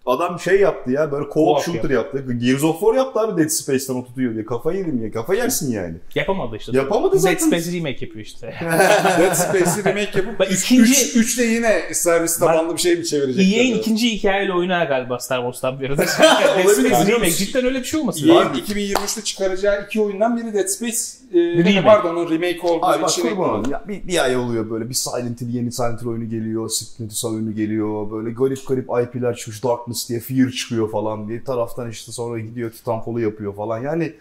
adam 0.07 0.41
şey 0.41 0.61
yaptı 0.61 0.91
ya 0.91 1.13
böyle 1.13 1.25
co-op 1.25 1.63
shooter 1.65 1.91
yaptı. 1.91 2.33
Gears 2.33 2.65
of 2.65 2.81
War 2.81 2.95
yaptı 2.95 3.21
abi 3.21 3.43
Dead 3.43 3.49
Space'ten 3.49 3.95
o 3.95 4.05
tutuyor 4.05 4.35
diye. 4.35 4.45
Kafayı 4.45 4.79
yedim 4.79 5.05
ya. 5.05 5.11
Kafa 5.13 5.35
yersin 5.35 5.73
yani. 5.73 5.95
Yapamadı 6.15 6.57
işte. 6.57 6.77
Yapamadı 6.77 7.13
Dead 7.13 7.21
zaten. 7.21 7.47
Space 7.47 7.73
remake 7.73 8.05
yapıyor 8.07 8.25
işte. 8.25 8.47
Dead 9.19 9.35
Space'i 9.35 9.85
remake 9.85 10.19
yapıp 10.19 10.39
Bak 10.39 10.53
3 10.53 10.65
ikinci- 10.65 11.19
üç, 11.19 11.39
de 11.39 11.43
yine 11.45 11.83
servis 11.95 12.39
tabanlı 12.39 12.77
bir 12.77 12.81
şey 12.81 12.97
mi 12.97 13.05
çevirecekler? 13.05 13.59
EA'in 13.59 13.75
ikinci 13.75 14.13
hikayeli 14.13 14.53
oyunu 14.53 14.73
galiba 14.89 15.19
Star 15.19 15.39
Wars'tan. 15.39 15.81
Dead 15.81 16.07
Space 16.07 16.89
Yani. 16.89 17.13
remake. 17.13 17.31
Cidden 17.31 17.65
öyle 17.65 17.79
bir 17.79 17.85
şey 17.85 18.01
olmasın? 18.01 18.29
EA'in 18.29 18.49
2023'te 18.49 19.23
çıkaracağı 19.25 19.85
iki 19.85 20.01
oyundan 20.01 20.37
biri 20.37 20.55
Dead 20.55 20.67
Space. 20.69 20.99
E, 21.35 21.39
Remake. 21.39 21.83
Pardon 21.83 22.17
o 22.17 22.31
remake 22.31 22.61
olduğu 22.63 22.87
Abi 22.87 23.03
bak 23.03 23.11
için. 23.11 23.23
kurban 23.23 23.65
ya. 23.71 23.85
Bir, 23.89 24.09
bir 24.09 24.25
ay 24.25 24.37
oluyor 24.37 24.71
böyle 24.71 24.89
bir 24.89 24.95
Silent 24.95 25.41
Hill 25.41 25.55
yeni 25.55 25.73
Silent 25.73 26.03
Hill 26.03 26.07
oyunu 26.07 26.31
geliyor. 26.31 26.69
Splinter 26.69 27.15
Cell 27.15 27.31
oyunu 27.31 27.55
geliyor. 27.55 28.11
Böyle 28.11 28.31
garip 28.31 28.67
garip 28.69 28.85
IP'ler 28.85 29.35
çıkmış. 29.37 29.65
Darkness 29.65 29.94
diye 30.09 30.21
Fear 30.21 30.51
çıkıyor 30.51 30.91
falan. 30.91 31.29
Bir 31.29 31.45
taraftan 31.45 31.91
işte 31.91 32.13
sonra 32.13 32.39
gidiyor 32.41 32.71
Titanfall'u 32.73 33.21
yapıyor 33.21 33.57
falan. 33.57 33.83
Yani 33.83 34.13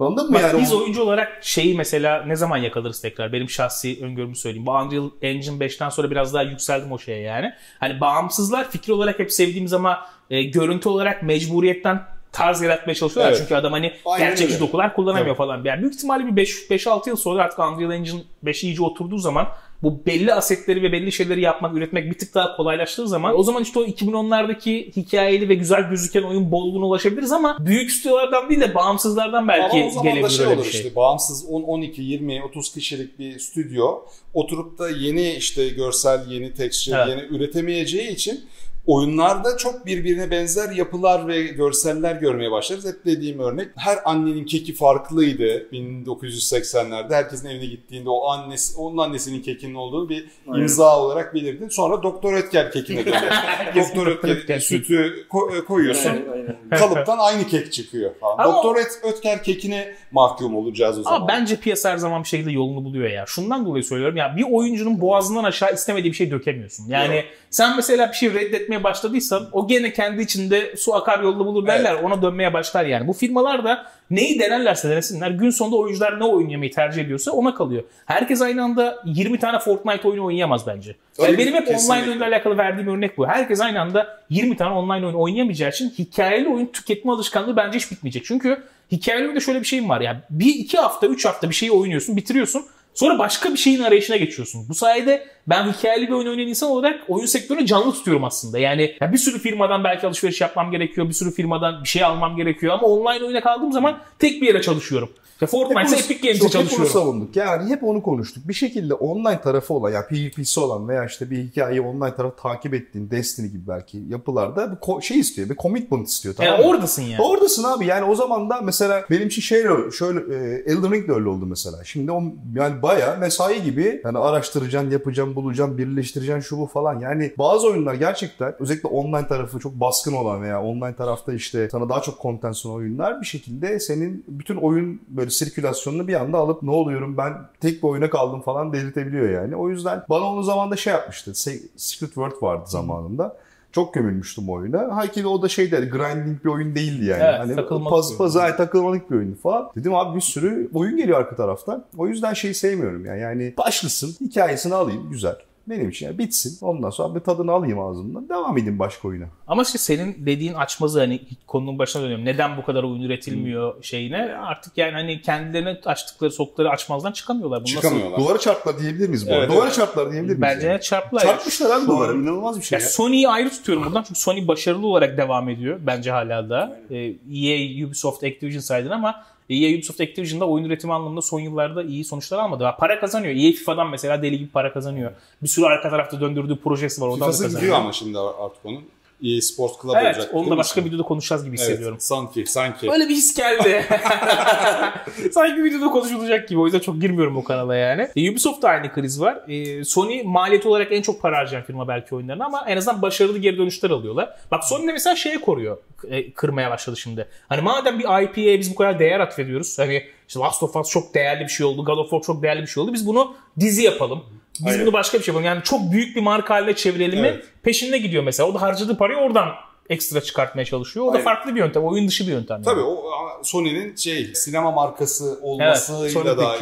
anladın 0.00 0.28
mı 0.30 0.34
Bak 0.34 0.42
yani? 0.42 0.60
biz 0.60 0.72
O- 0.74 0.78
oyuncu 0.82 1.02
olarak 1.02 1.38
şeyi 1.42 1.76
mesela 1.76 2.24
ne 2.26 2.36
zaman 2.36 2.56
yakalarız 2.56 3.00
tekrar? 3.00 3.32
Benim 3.32 3.50
şahsi 3.50 3.98
öngörümü 4.02 4.36
söyleyeyim. 4.36 4.66
Bu 4.66 4.70
Unreal 4.70 5.10
Engine 5.22 5.64
5'ten 5.64 5.88
sonra 5.88 6.10
biraz 6.10 6.34
daha 6.34 6.42
yükseldim 6.42 6.92
o 6.92 6.98
şeye 6.98 7.20
yani. 7.20 7.52
Hani 7.80 8.00
bağımsızlar 8.00 8.70
fikir 8.70 8.92
olarak 8.92 9.18
hep 9.18 9.32
sevdiğimiz 9.32 9.72
ama 9.72 10.06
e, 10.30 10.42
görüntü 10.42 10.88
olarak 10.88 11.22
mecburiyetten 11.22 12.02
tarz 12.32 12.62
yaratmaya 12.62 12.94
çalışıyorlar. 12.94 13.32
Evet. 13.32 13.40
Çünkü 13.42 13.54
adam 13.54 13.72
hani 13.72 13.92
Aynen 14.06 14.28
gerçekçi 14.28 14.54
öyle. 14.54 14.64
dokular 14.66 14.94
kullanamıyor 14.94 15.26
Evet. 15.26 15.36
falan. 15.36 15.64
Yani 15.64 15.80
büyük 15.80 15.94
ihtimalle 15.94 16.36
bir 16.36 16.46
5-6 16.70 17.08
yıl 17.08 17.16
sonra 17.16 17.42
artık 17.42 17.58
Unreal 17.58 17.92
Engine 17.92 18.20
5 18.42 18.64
iyice 18.64 18.82
oturduğu 18.82 19.18
zaman 19.18 19.48
bu 19.82 20.06
belli 20.06 20.34
asetleri 20.34 20.82
ve 20.82 20.92
belli 20.92 21.12
şeyleri 21.12 21.40
yapmak, 21.40 21.76
üretmek 21.76 22.10
bir 22.10 22.18
tık 22.18 22.34
daha 22.34 22.56
kolaylaştığı 22.56 23.08
zaman 23.08 23.38
o 23.38 23.42
zaman 23.42 23.62
işte 23.62 23.78
o 23.78 23.84
2010'lardaki 23.84 24.96
hikayeli 24.96 25.48
ve 25.48 25.54
güzel 25.54 25.82
gözüken 25.90 26.22
oyun 26.22 26.50
bolluğuna 26.50 26.86
ulaşabiliriz 26.86 27.32
ama 27.32 27.56
büyük 27.60 27.90
stüdyolardan 27.90 28.48
değil 28.50 28.60
de 28.60 28.74
bağımsızlardan 28.74 29.48
belki 29.48 29.76
Ama 29.76 29.86
o 29.86 29.90
zaman 29.90 30.06
da 30.06 30.10
gelebilir 30.10 30.30
şey 30.36 30.44
öyle 30.46 30.54
olur 30.56 30.64
bir 30.64 30.70
şey. 30.70 30.80
işte 30.80 30.96
bağımsız 30.96 31.44
10, 31.48 31.62
12, 31.62 32.02
20, 32.02 32.42
30 32.44 32.72
kişilik 32.74 33.18
bir 33.18 33.38
stüdyo 33.38 34.02
oturup 34.34 34.78
da 34.78 34.90
yeni 34.90 35.30
işte 35.34 35.68
görsel, 35.68 36.26
yeni 36.30 36.54
texture, 36.54 36.96
Evet. 36.96 37.08
yeni 37.08 37.36
üretemeyeceği 37.36 38.08
için 38.10 38.44
oyunlarda 38.86 39.56
çok 39.56 39.86
birbirine 39.86 40.30
benzer 40.30 40.70
yapılar 40.70 41.28
ve 41.28 41.42
görseller 41.42 42.16
görmeye 42.16 42.50
başlarız. 42.50 42.86
Hep 42.86 43.04
dediğim 43.04 43.38
örnek 43.38 43.68
her 43.76 43.98
annenin 44.04 44.44
keki 44.44 44.74
farklıydı 44.74 45.68
1980'lerde. 45.72 47.14
Herkesin 47.14 47.48
evine 47.48 47.66
gittiğinde 47.66 48.10
o 48.10 48.26
annesi, 48.28 48.78
onun 48.78 48.98
annesinin 48.98 49.42
kekinin 49.42 49.74
olduğunu 49.74 50.08
bir 50.08 50.26
imza 50.56 51.00
olarak 51.00 51.34
bilirdin. 51.34 51.68
Sonra 51.68 52.02
Doktor 52.02 52.34
Ötker 52.34 52.72
kekine 52.72 53.06
döndü. 53.06 53.16
Doktor 53.76 54.06
Ötker 54.22 54.58
sütü 54.58 55.26
ko- 55.30 55.64
koyuyorsun 55.64 56.12
kalıptan 56.78 57.18
aynı 57.18 57.46
kek 57.46 57.72
çıkıyor 57.72 58.10
falan. 58.20 58.38
Ama 58.38 58.54
Doktor 58.54 58.76
Ötker 59.02 59.42
kekine 59.42 59.94
mahkum 60.10 60.56
olacağız 60.56 60.98
o 60.98 61.02
zaman. 61.02 61.16
Ama 61.16 61.28
bence 61.28 61.56
piyasa 61.56 61.90
her 61.90 61.96
zaman 61.96 62.22
bir 62.22 62.28
şekilde 62.28 62.52
yolunu 62.52 62.84
buluyor 62.84 63.10
ya. 63.10 63.24
Şundan 63.26 63.66
dolayı 63.66 63.84
söylüyorum 63.84 64.16
ya 64.16 64.36
bir 64.36 64.44
oyuncunun 64.50 65.00
boğazından 65.00 65.44
aşağı 65.44 65.74
istemediği 65.74 66.10
bir 66.10 66.16
şey 66.16 66.30
dökemiyorsun. 66.30 66.88
Yani 66.88 67.16
Yok. 67.16 67.24
sen 67.50 67.76
mesela 67.76 68.08
bir 68.08 68.14
şey 68.14 68.34
reddetmeye 68.34 68.84
başladıysan 68.84 69.48
o 69.52 69.68
gene 69.68 69.92
kendi 69.92 70.22
içinde 70.22 70.76
su 70.76 70.94
akar 70.94 71.20
yolunu 71.20 71.46
bulur 71.46 71.66
derler. 71.66 71.94
Ona 71.94 72.22
dönmeye 72.22 72.52
başlar 72.52 72.84
yani. 72.84 73.08
Bu 73.08 73.12
firmalar 73.12 73.64
da 73.64 73.86
neyi 74.10 74.38
denerlerse 74.40 74.90
denesinler. 74.90 75.30
Gün 75.30 75.50
sonunda 75.50 75.76
oyuncular 75.76 76.20
ne 76.20 76.24
oynamayı 76.24 76.72
tercih 76.72 77.02
ediyorsa 77.04 77.32
ona 77.32 77.54
kalıyor. 77.54 77.82
Herkes 78.06 78.42
aynı 78.42 78.62
anda 78.62 79.02
20 79.04 79.38
tane 79.38 79.58
Fortnite 79.58 80.08
oyunu 80.08 80.24
oynayamaz 80.24 80.66
bence. 80.66 80.96
Yani 81.18 81.28
Öyle 81.28 81.38
benim 81.38 81.54
hep 81.54 81.66
kesinlikle. 81.66 81.94
online 82.00 82.10
oyunla 82.10 82.26
alakalı 82.26 82.58
verdiğim 82.58 82.88
örnek 82.88 83.18
bu. 83.18 83.26
Herkes 83.26 83.60
aynı 83.60 83.80
anda 83.80 84.20
20 84.30 84.56
tane 84.56 84.74
online 84.74 85.06
oyun 85.06 85.16
oynayamayacağı 85.16 85.70
için 85.70 85.90
hikayeli 85.98 86.48
oyun 86.48 86.66
tüketme 86.66 87.12
alışkanlığı 87.12 87.56
bence 87.56 87.78
hiç 87.78 87.90
bitmeyecek. 87.90 88.24
Çünkü 88.24 88.62
hikayeli 88.92 89.24
oyunda 89.24 89.40
şöyle 89.40 89.60
bir 89.60 89.66
şeyim 89.66 89.88
var 89.88 90.00
ya. 90.00 90.20
Bir 90.30 90.54
iki 90.54 90.76
hafta, 90.78 91.06
üç 91.06 91.24
hafta 91.24 91.50
bir 91.50 91.54
şeyi 91.54 91.72
oynuyorsun, 91.72 92.16
bitiriyorsun. 92.16 92.66
Sonra 92.94 93.18
başka 93.18 93.52
bir 93.52 93.58
şeyin 93.58 93.82
arayışına 93.82 94.16
geçiyorsun. 94.16 94.68
Bu 94.68 94.74
sayede 94.74 95.26
ben 95.48 95.72
hikayeli 95.72 96.08
bir 96.08 96.12
oyun 96.12 96.26
oynayan 96.28 96.48
insan 96.48 96.70
olarak 96.70 97.00
oyun 97.08 97.26
sektörünü 97.26 97.66
canlı 97.66 97.92
tutuyorum 97.92 98.24
aslında. 98.24 98.58
Yani 98.58 98.96
ya 99.00 99.12
bir 99.12 99.18
sürü 99.18 99.38
firmadan 99.38 99.84
belki 99.84 100.06
alışveriş 100.06 100.40
yapmam 100.40 100.70
gerekiyor. 100.70 101.08
Bir 101.08 101.12
sürü 101.14 101.30
firmadan 101.32 101.82
bir 101.82 101.88
şey 101.88 102.04
almam 102.04 102.36
gerekiyor. 102.36 102.72
Ama 102.74 102.86
online 102.86 103.24
oyuna 103.24 103.40
kaldığım 103.40 103.72
zaman 103.72 103.98
tek 104.18 104.42
bir 104.42 104.46
yere 104.46 104.62
çalışıyorum. 104.62 105.08
İşte 105.36 105.46
Fortnite'sa 105.46 105.96
Epic 105.96 106.14
Games'e 106.20 106.38
Çok 106.40 106.48
hep 106.48 106.54
onu 106.54 106.62
çalışıyorum. 106.62 106.92
savunduk. 106.92 107.36
Yani 107.36 107.70
hep 107.70 107.84
onu 107.84 108.02
konuştuk. 108.02 108.48
Bir 108.48 108.54
şekilde 108.54 108.94
online 108.94 109.40
tarafı 109.40 109.74
olan 109.74 109.90
yani 109.92 110.04
PvP'si 110.06 110.60
olan 110.60 110.88
veya 110.88 111.04
işte 111.04 111.30
bir 111.30 111.38
hikayeyi 111.38 111.80
online 111.80 112.14
tarafı 112.14 112.36
takip 112.42 112.74
ettiğin 112.74 113.10
Destiny 113.10 113.48
gibi 113.48 113.68
belki 113.68 113.98
yapılarda 114.08 114.72
bir 114.72 114.76
ko- 114.76 115.02
şey 115.02 115.18
istiyor. 115.20 115.48
Bir 115.48 115.56
commitment 115.56 116.08
istiyor. 116.08 116.34
Tamam 116.34 116.52
Yani 116.52 116.62
mı? 116.64 116.70
oradasın 116.70 117.02
yani. 117.02 117.22
Oradasın 117.22 117.64
abi 117.64 117.86
yani 117.86 118.04
o 118.04 118.14
zaman 118.14 118.50
da 118.50 118.60
mesela 118.62 119.04
benim 119.10 119.26
için 119.28 119.42
şey 119.42 119.62
şöyle 119.98 120.18
e, 120.34 120.62
Elden 120.72 120.92
Ring 120.92 121.08
de 121.08 121.12
öyle 121.12 121.28
oldu 121.28 121.46
mesela. 121.46 121.84
Şimdi 121.84 122.12
o 122.12 122.22
yani 122.54 122.82
bayağı 122.82 123.18
mesai 123.18 123.62
gibi 123.62 124.00
yani 124.04 124.18
araştıracaksın, 124.18 124.90
yapacaksın, 124.90 125.35
bulacaksın, 125.36 125.78
birleştireceksin 125.78 126.40
şu 126.40 126.58
bu 126.58 126.66
falan. 126.66 127.00
Yani 127.00 127.32
bazı 127.38 127.68
oyunlar 127.68 127.94
gerçekten 127.94 128.54
özellikle 128.58 128.88
online 128.88 129.26
tarafı 129.26 129.58
çok 129.58 129.74
baskın 129.74 130.12
olan 130.12 130.42
veya 130.42 130.62
online 130.62 130.94
tarafta 130.94 131.32
işte 131.32 131.68
sana 131.72 131.88
daha 131.88 132.00
çok 132.00 132.22
content 132.22 132.56
sunan 132.56 132.76
oyunlar 132.76 133.20
bir 133.20 133.26
şekilde 133.26 133.80
senin 133.80 134.24
bütün 134.28 134.56
oyun 134.56 135.00
böyle 135.08 135.30
sirkülasyonunu 135.30 136.08
bir 136.08 136.14
anda 136.14 136.38
alıp 136.38 136.62
ne 136.62 136.70
oluyorum 136.70 137.16
ben 137.16 137.32
tek 137.60 137.82
bir 137.82 137.88
oyuna 137.88 138.10
kaldım 138.10 138.40
falan 138.40 138.72
delirtebiliyor 138.72 139.30
yani. 139.30 139.56
O 139.56 139.68
yüzden 139.70 140.02
bana 140.08 140.24
onun 140.24 140.42
zamanında 140.42 140.76
şey 140.76 140.92
yapmıştı. 140.92 141.30
Se- 141.30 141.62
Secret 141.76 142.10
World 142.14 142.42
vardı 142.42 142.64
zamanında. 142.66 143.36
Çok 143.76 143.94
gömülmüştüm 143.94 144.48
oyuna. 144.48 144.88
Halbuki 144.90 145.26
o 145.26 145.42
da 145.42 145.48
şey 145.48 145.70
dedi, 145.70 145.90
grinding 145.90 146.44
bir 146.44 146.48
oyun 146.48 146.74
değildi 146.74 147.04
yani. 147.04 147.22
Evet, 147.22 147.38
hani 147.38 147.54
takılmalık 147.54 148.04
bir 148.04 148.08
oyun. 148.08 148.18
pazar 148.18 148.56
takılmalık 148.56 149.10
bir 149.10 149.16
oyundu 149.16 149.36
falan. 149.42 149.70
Dedim 149.76 149.94
abi 149.94 150.16
bir 150.16 150.20
sürü 150.20 150.70
oyun 150.74 150.96
geliyor 150.96 151.18
arka 151.18 151.36
taraftan. 151.36 151.84
O 151.96 152.08
yüzden 152.08 152.32
şeyi 152.32 152.54
sevmiyorum 152.54 153.04
yani. 153.04 153.20
Yani 153.20 153.54
başlısın, 153.58 154.16
hikayesini 154.20 154.74
alayım 154.74 155.10
güzel. 155.10 155.36
Benim 155.68 155.88
için 155.88 156.06
yani 156.06 156.18
bitsin. 156.18 156.66
Ondan 156.66 156.90
sonra 156.90 157.14
bir 157.14 157.20
tadını 157.20 157.52
alayım 157.52 157.80
ağzımdan. 157.80 158.28
Devam 158.28 158.58
edeyim 158.58 158.78
başka 158.78 159.08
oyuna. 159.08 159.24
Ama 159.46 159.62
işte 159.62 159.78
senin 159.78 160.26
dediğin 160.26 160.54
açmazı 160.54 160.98
hani 161.00 161.20
konunun 161.46 161.78
başına 161.78 162.02
dönüyorum. 162.02 162.24
Neden 162.24 162.56
bu 162.56 162.64
kadar 162.64 162.82
oyun 162.82 163.02
üretilmiyor 163.02 163.82
şeyine 163.82 164.16
artık 164.22 164.78
yani 164.78 164.92
hani 164.92 165.22
kendilerine 165.22 165.80
açtıkları 165.84 166.30
soktukları 166.30 166.70
açmazdan 166.70 167.12
çıkamıyorlar. 167.12 167.60
Bu 167.62 167.64
Çıkamıyorlar. 167.66 168.20
Duvara 168.20 168.38
çarptılar 168.38 168.78
diyebilir 168.78 169.08
miyiz 169.08 169.26
bu 169.26 169.30
Evet, 169.30 169.40
arada? 169.40 169.52
Duvara 169.52 169.64
evet. 169.66 169.74
çarptılar 169.76 170.12
diyebilir 170.12 170.32
Nasıl? 170.32 170.40
miyiz? 170.40 170.56
Bence 170.56 170.66
yani? 170.68 170.80
çarptılar. 170.80 171.22
Çarpmışlar 171.22 171.70
abi 171.80 171.86
duvara. 171.86 172.12
an 172.12 172.18
inanılmaz 172.22 172.58
bir 172.60 172.64
şey 172.64 172.78
Ya 172.78 172.82
ya. 172.84 172.88
Sony'yi 172.90 173.28
ayrı 173.28 173.50
tutuyorum 173.50 173.84
buradan 173.84 174.02
çünkü 174.02 174.20
Sony 174.20 174.48
başarılı 174.48 174.86
olarak 174.86 175.18
devam 175.18 175.48
ediyor 175.48 175.78
bence 175.86 176.10
hala 176.10 176.50
da. 176.50 176.80
Ee, 176.90 176.96
EA, 176.96 177.86
Ubisoft, 177.86 178.24
Activision 178.24 178.60
saydın 178.60 178.90
ama 178.90 179.24
EA, 179.50 179.74
Ubisoft, 179.74 180.00
Activision'da 180.00 180.48
oyun 180.48 180.64
üretimi 180.64 180.92
anlamında 180.92 181.22
son 181.22 181.40
yıllarda 181.40 181.82
iyi 181.82 182.04
sonuçlar 182.04 182.38
almadı. 182.38 182.74
Para 182.78 183.00
kazanıyor. 183.00 183.34
EA 183.34 183.52
FIFA'dan 183.52 183.90
mesela 183.90 184.22
deli 184.22 184.38
gibi 184.38 184.50
para 184.50 184.72
kazanıyor. 184.72 185.10
Bir 185.42 185.48
sürü 185.48 185.64
arka 185.64 185.90
tarafta 185.90 186.20
döndürdüğü 186.20 186.56
projesi 186.56 187.00
var. 187.00 187.06
Oradan 187.06 187.20
da 187.20 187.24
FIFA'sı 187.24 187.42
kazanıyor. 187.42 187.60
gidiyor 187.60 187.78
ama 187.78 187.92
şimdi 187.92 188.18
artık 188.18 188.66
onun. 188.66 188.82
EA 189.22 189.40
Sports 189.40 189.82
Club 189.82 189.94
Evet 189.96 190.16
olacak. 190.16 190.34
onu 190.34 190.50
da 190.50 190.56
başka 190.56 190.84
videoda 190.84 191.02
konuşacağız 191.02 191.44
gibi 191.44 191.56
hissediyorum. 191.56 191.94
Evet, 191.94 192.02
sanki, 192.02 192.46
sanki. 192.46 192.92
Öyle 192.92 193.08
bir 193.08 193.14
his 193.14 193.34
geldi. 193.34 193.84
Sanki 195.32 195.64
videoda 195.64 195.86
konuşulacak 195.86 196.48
gibi. 196.48 196.60
O 196.60 196.64
yüzden 196.64 196.78
çok 196.78 197.00
girmiyorum 197.00 197.36
o 197.36 197.44
kanala 197.44 197.76
yani. 197.76 198.08
E, 198.16 198.30
Ubisoft'ta 198.30 198.68
aynı 198.68 198.92
kriz 198.92 199.20
var. 199.20 199.40
E, 199.48 199.84
Sony 199.84 200.22
maliyet 200.22 200.66
olarak 200.66 200.92
en 200.92 201.02
çok 201.02 201.22
para 201.22 201.36
harcayan 201.38 201.62
firma 201.64 201.88
belki 201.88 202.14
oyunlarına 202.14 202.44
ama 202.44 202.64
en 202.68 202.76
azından 202.76 203.02
başarılı 203.02 203.38
geri 203.38 203.58
dönüşler 203.58 203.90
alıyorlar. 203.90 204.36
Bak 204.50 204.64
Sony 204.64 204.88
de 204.88 204.92
mesela 204.92 205.16
şeye 205.16 205.40
koruyor. 205.40 205.78
e, 206.08 206.32
kırmaya 206.32 206.70
başladı 206.70 206.96
şimdi. 206.96 207.28
Hani 207.48 207.60
madem 207.62 207.98
bir 207.98 208.22
IP'ye 208.22 208.60
biz 208.60 208.70
bu 208.70 208.74
kadar 208.74 208.98
değer 208.98 209.20
atfediyoruz. 209.20 209.78
Hani 209.78 210.02
işte 210.28 210.40
Last 210.40 210.62
of 210.62 210.76
Us 210.76 210.90
çok 210.90 211.14
değerli 211.14 211.44
bir 211.44 211.48
şey 211.48 211.66
oldu. 211.66 211.84
God 211.84 211.98
of 211.98 212.10
War 212.10 212.22
çok 212.22 212.42
değerli 212.42 212.62
bir 212.62 212.66
şey 212.66 212.82
oldu. 212.82 212.92
Biz 212.92 213.06
bunu 213.06 213.34
dizi 213.60 213.82
yapalım. 213.82 214.24
Biz 214.60 214.66
Aynen. 214.72 214.80
bunu 214.86 214.92
başka 214.92 215.18
bir 215.18 215.22
şey 215.24 215.32
yapalım. 215.32 215.46
Yani 215.46 215.62
çok 215.62 215.92
büyük 215.92 216.16
bir 216.16 216.20
marka 216.20 216.54
haline 216.54 216.76
çevirelim 216.76 217.20
mi 217.20 217.26
Evet. 217.26 217.44
peşinde 217.62 217.98
gidiyor 217.98 218.22
mesela. 218.22 218.48
O 218.48 218.54
da 218.54 218.62
harcadığı 218.62 218.96
parayı 218.98 219.18
oradan 219.18 219.48
ekstra 219.90 220.20
çıkartmaya 220.20 220.64
çalışıyor. 220.64 221.06
O 221.06 221.08
da 221.08 221.12
Aynen. 221.12 221.24
farklı 221.24 221.54
bir 221.54 221.60
yöntem. 221.60 221.84
Oyun 221.84 222.08
dışı 222.08 222.26
bir 222.26 222.32
yöntem. 222.32 222.54
yani. 222.56 222.64
Tabii 222.64 222.80
o 222.80 223.04
Sony'nin 223.42 223.96
şey 223.96 224.34
sinema 224.34 224.70
markası 224.70 225.38
olmasıyla 225.42 226.08
Sony 226.10 226.24
da 226.36 226.56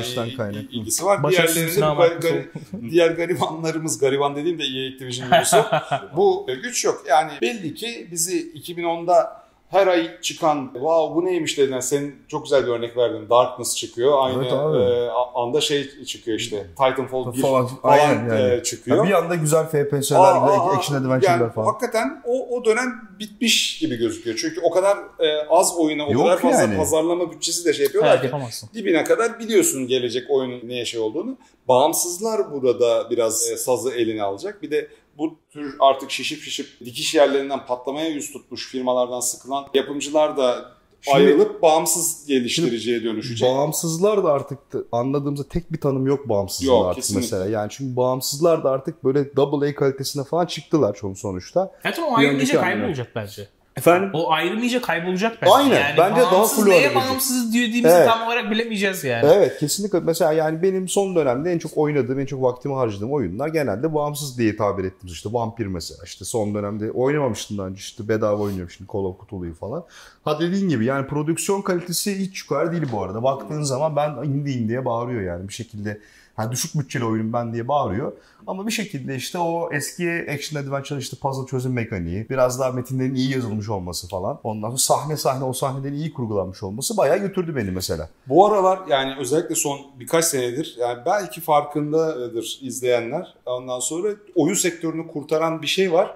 il- 0.50 0.68
ilgisi 0.70 1.04
var. 1.04 1.30
Diğerlerinde 1.30 1.80
gar- 1.80 2.44
diğer 2.90 3.10
garibanlarımız, 3.10 3.98
gariban 3.98 4.36
dediğim 4.36 4.58
de 4.58 4.62
EA 4.64 4.92
Activision 4.92 5.28
bu 6.16 6.46
güç 6.62 6.84
yok. 6.84 7.04
Yani 7.08 7.32
belli 7.42 7.74
ki 7.74 8.08
bizi 8.10 8.52
2010'da 8.52 9.43
her 9.70 9.86
ay 9.86 10.20
çıkan 10.20 10.64
wow 10.72 11.14
bu 11.16 11.24
neymiş 11.24 11.58
dediler. 11.58 11.80
Senin 11.80 12.16
çok 12.28 12.42
güzel 12.44 12.62
bir 12.66 12.68
örnek 12.72 12.96
verdin. 12.96 13.28
Darkness 13.30 13.76
çıkıyor. 13.76 14.12
Aynı 14.24 14.42
Evet 14.42 14.52
abi. 14.52 14.78
e, 14.78 15.08
anda 15.34 15.60
şey 15.60 16.04
çıkıyor 16.04 16.38
işte. 16.38 16.66
Titanfall 16.70 17.32
1 17.34 17.40
Falan, 17.42 17.66
falan, 17.66 17.98
aynen 17.98 18.28
yani. 18.28 18.54
e, 18.54 18.62
çıkıyor. 18.62 18.96
Ya 18.96 19.04
bir 19.04 19.12
anda 19.12 19.34
güzel 19.34 19.64
FPS'ler, 19.66 20.16
aa, 20.16 20.70
action 20.76 20.98
adventure'lar 20.98 21.40
yani 21.40 21.52
falan. 21.52 21.66
Hakikaten 21.66 22.22
o, 22.26 22.56
o 22.56 22.64
dönem 22.64 23.08
bitmiş 23.18 23.78
gibi 23.78 23.96
gözüküyor. 23.96 24.36
Çünkü 24.40 24.60
o 24.60 24.70
kadar 24.70 24.96
e, 25.20 25.46
az 25.50 25.74
oyuna, 25.78 26.06
o 26.06 26.12
Yok 26.12 26.22
kadar 26.24 26.38
fazla 26.38 26.60
yani. 26.60 26.76
pazarlama 26.76 27.32
bütçesi 27.32 27.64
de 27.64 27.72
şey 27.72 27.84
yapıyorlar 27.84 28.10
Evet 28.10 28.20
ki 28.20 28.26
yapamazsın. 28.26 28.68
dibine 28.74 29.04
kadar 29.04 29.38
biliyorsun 29.38 29.86
gelecek 29.86 30.30
oyunun 30.30 30.60
neye 30.68 30.84
şey 30.84 31.00
olduğunu. 31.00 31.36
Bağımsızlar 31.68 32.52
burada 32.52 33.10
biraz 33.10 33.50
e, 33.50 33.56
sazı 33.56 33.90
eline 33.90 34.22
alacak. 34.22 34.62
Bir 34.62 34.70
de 34.70 34.88
bu 35.18 35.36
tür 35.50 35.76
artık 35.80 36.10
şişip 36.10 36.42
şişip 36.42 36.66
dikiş 36.84 37.14
yerlerinden 37.14 37.66
patlamaya 37.66 38.08
yüz 38.08 38.32
tutmuş 38.32 38.68
firmalardan 38.70 39.20
sıkılan 39.20 39.66
yapımcılar 39.74 40.36
da 40.36 40.74
Şimdi- 41.00 41.16
ayrılıp 41.16 41.62
bağımsız 41.62 42.26
geliştiriciye 42.26 43.04
dönüşecek. 43.04 43.48
Bağımsızlar 43.48 44.24
da 44.24 44.32
artık 44.32 44.72
da- 44.72 44.78
anladığımızda 44.92 45.48
tek 45.48 45.72
bir 45.72 45.80
tanım 45.80 46.06
yok 46.06 46.28
bağımsızlığa 46.28 46.74
Yok, 46.76 46.86
artık 46.86 47.02
kesinlikle. 47.02 47.20
mesela. 47.36 47.46
Yani 47.50 47.70
çünkü 47.70 47.96
bağımsızlar 47.96 48.64
da 48.64 48.70
artık 48.70 49.04
böyle 49.04 49.36
double 49.36 49.68
A 49.70 49.74
kalitesine 49.74 50.24
falan 50.24 50.46
çıktılar 50.46 50.94
çoğu 50.94 51.16
sonuçta. 51.16 51.72
Zaten 51.82 52.02
o 52.02 52.12
hamle. 52.12 52.44
kaybolacak 52.44 53.12
bence. 53.14 53.48
Efendim? 53.76 54.10
O 54.12 54.30
ayrım 54.32 54.62
iyice 54.62 54.80
kaybolacak 54.80 55.38
bence. 55.42 55.52
Aynen, 55.52 55.80
Yani 55.80 55.94
bence 55.98 56.20
daha 56.20 56.32
bağımsız 56.32 56.56
full 56.64 56.68
neye 56.70 56.94
bağımsız 56.94 57.54
dediğimizi 57.54 57.94
Evet. 57.96 58.08
tam 58.08 58.26
olarak 58.26 58.50
bilemeyeceğiz 58.50 59.04
yani. 59.04 59.26
Evet 59.34 59.58
kesinlikle. 59.58 60.00
Mesela 60.00 60.32
yani 60.32 60.62
benim 60.62 60.88
son 60.88 61.16
dönemde 61.16 61.52
en 61.52 61.58
çok 61.58 61.78
oynadığım, 61.78 62.20
en 62.20 62.26
çok 62.26 62.42
vaktimi 62.42 62.74
harcadığım 62.74 63.12
oyunlar 63.12 63.48
genelde 63.48 63.94
bağımsız 63.94 64.38
diye 64.38 64.56
tabir 64.56 64.84
ettiğimiz 64.84 65.12
işte 65.12 65.28
Vampir 65.32 65.66
mesela. 65.66 66.00
İşte 66.04 66.24
son 66.24 66.54
dönemde 66.54 66.90
oynamamıştım 66.90 67.58
daha 67.58 67.66
önce 67.66 67.78
işte 67.78 68.08
bedava 68.08 68.42
oynuyorum 68.42 68.70
şimdi 68.70 68.90
Call 68.92 69.00
of 69.04 69.20
Cthulhu'yu 69.20 69.54
falan. 69.54 69.84
Ha 70.24 70.40
dediğin 70.40 70.68
gibi 70.68 70.84
yani 70.84 71.06
prodüksiyon 71.06 71.62
kalitesi 71.62 72.18
hiç 72.18 72.42
yukarı 72.42 72.72
değil 72.72 72.86
bu 72.92 73.02
arada. 73.02 73.22
Baktığın 73.22 73.62
zaman 73.62 73.96
ben 73.96 74.10
indi 74.10 74.50
indiye 74.50 74.84
bağırıyor 74.84 75.22
yani 75.22 75.48
bir 75.48 75.54
şekilde. 75.54 76.00
Hani 76.36 76.52
düşük 76.52 76.74
bütçeli 76.78 77.04
oyunum 77.04 77.32
ben 77.32 77.52
diye 77.52 77.68
bağırıyor. 77.68 78.12
Ama 78.46 78.66
bir 78.66 78.72
şekilde 78.72 79.16
işte 79.16 79.38
o 79.38 79.72
eski 79.72 80.26
action 80.34 80.62
adventure 80.62 80.98
işte 80.98 81.16
puzzle 81.16 81.46
çözüm 81.46 81.72
mekaniği, 81.72 82.26
biraz 82.30 82.60
daha 82.60 82.72
metinlerin 82.72 83.14
iyi 83.14 83.30
yazılmış 83.30 83.68
olması 83.68 84.08
falan. 84.08 84.38
Ondan 84.44 84.68
sonra 84.68 84.78
sahne 84.78 85.16
sahne 85.16 85.44
o 85.44 85.52
sahnelerin 85.52 85.94
iyi 85.94 86.12
kurgulanmış 86.12 86.62
olması 86.62 86.96
bayağı 86.96 87.18
götürdü 87.18 87.56
beni 87.56 87.70
mesela. 87.70 88.08
Bu 88.28 88.46
aralar 88.46 88.78
yani 88.88 89.14
özellikle 89.20 89.54
son 89.54 89.80
birkaç 90.00 90.24
senedir 90.24 90.76
yani 90.80 90.98
belki 91.06 91.40
farkındadır 91.40 92.58
izleyenler. 92.62 93.34
Ondan 93.46 93.80
sonra 93.80 94.08
oyun 94.34 94.54
sektörünü 94.54 95.06
kurtaran 95.08 95.62
bir 95.62 95.66
şey 95.66 95.92
var. 95.92 96.14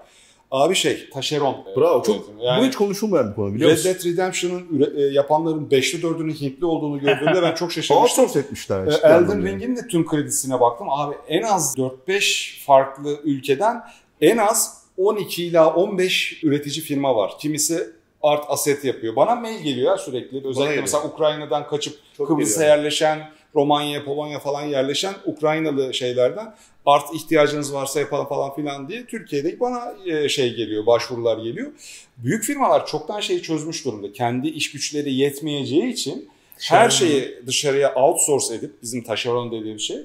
Abi 0.51 0.75
şey, 0.75 1.11
taşeron. 1.11 1.57
Bravo. 1.77 2.03
Çok, 2.03 2.17
üretimi. 2.17 2.45
Yani 2.45 2.63
bu 2.63 2.67
hiç 2.67 2.77
konuşulmayan 2.77 3.31
bir 3.31 3.35
konu 3.35 3.55
biliyor 3.55 3.71
Red 3.71 3.77
musun? 3.77 3.95
Dead 3.95 4.05
Redemption'ın 4.05 4.93
e, 4.97 5.03
yapanların 5.03 5.69
5'te 5.69 5.99
4'ünün 6.07 6.41
Hintli 6.41 6.67
olduğunu 6.67 7.01
gördüğümde 7.01 7.43
ben 7.43 7.55
çok 7.55 7.73
şaşırmıştım. 7.73 7.97
Outsource 7.97 8.39
etmişler. 8.39 8.87
E, 8.87 8.91
cidden 8.91 9.25
Elden. 9.25 9.45
Ring'in 9.45 9.77
de 9.77 9.89
tüm 9.89 10.07
kredisine 10.07 10.61
baktım. 10.61 10.87
Abi 10.91 11.15
en 11.29 11.43
az 11.43 11.75
4-5 12.09 12.65
farklı 12.65 13.21
ülkeden 13.25 13.83
en 14.21 14.37
az 14.37 14.83
12 14.97 15.45
ila 15.45 15.75
15 15.75 16.45
üretici 16.45 16.81
firma 16.81 17.17
var. 17.17 17.33
Kimisi 17.41 17.87
art 18.23 18.45
asset 18.49 18.85
yapıyor. 18.85 19.17
Bana 19.17 19.35
mail 19.35 19.63
geliyor 19.63 19.91
ya 19.91 19.99
sürekli. 19.99 20.37
Özellikle 20.39 20.65
geliyor. 20.65 20.83
mesela 20.83 21.05
Ukrayna'dan 21.05 21.67
kaçıp 21.67 21.99
Çok 22.17 22.29
Kıbrıs'a 22.29 22.65
yerleşen, 22.65 23.31
Romanya, 23.55 24.05
Polonya 24.05 24.39
falan 24.39 24.63
yerleşen 24.63 25.15
Ukraynalı 25.27 25.95
şeylerden 25.95 26.55
art 26.87 27.15
ihtiyacınız 27.15 27.75
varsa 27.75 28.01
yapalım 28.01 28.27
falan 28.29 28.55
filan 28.55 28.89
diye 28.89 29.07
Türkiye'de 29.07 29.61
bana 29.61 29.95
e, 30.07 30.29
şey 30.29 30.55
geliyor, 30.55 30.87
başvurular 30.87 31.39
geliyor. 31.39 31.73
Büyük 32.17 32.45
firmalar 32.45 32.87
çoktan 32.87 33.21
şeyi 33.21 33.43
çözmüş 33.43 33.85
durumda. 33.85 34.13
Kendi 34.13 34.49
iş 34.49 34.73
güçleri 34.73 35.15
yetmeyeceği 35.15 35.93
için 35.93 36.29
her 36.61 36.91
şeyi 36.91 37.43
dışarıya 37.47 37.95
outsource 37.95 38.55
edip 38.55 38.83
bizim 38.83 39.05
taşeron 39.05 39.53
dediğim 39.53 39.81
şey 39.81 39.99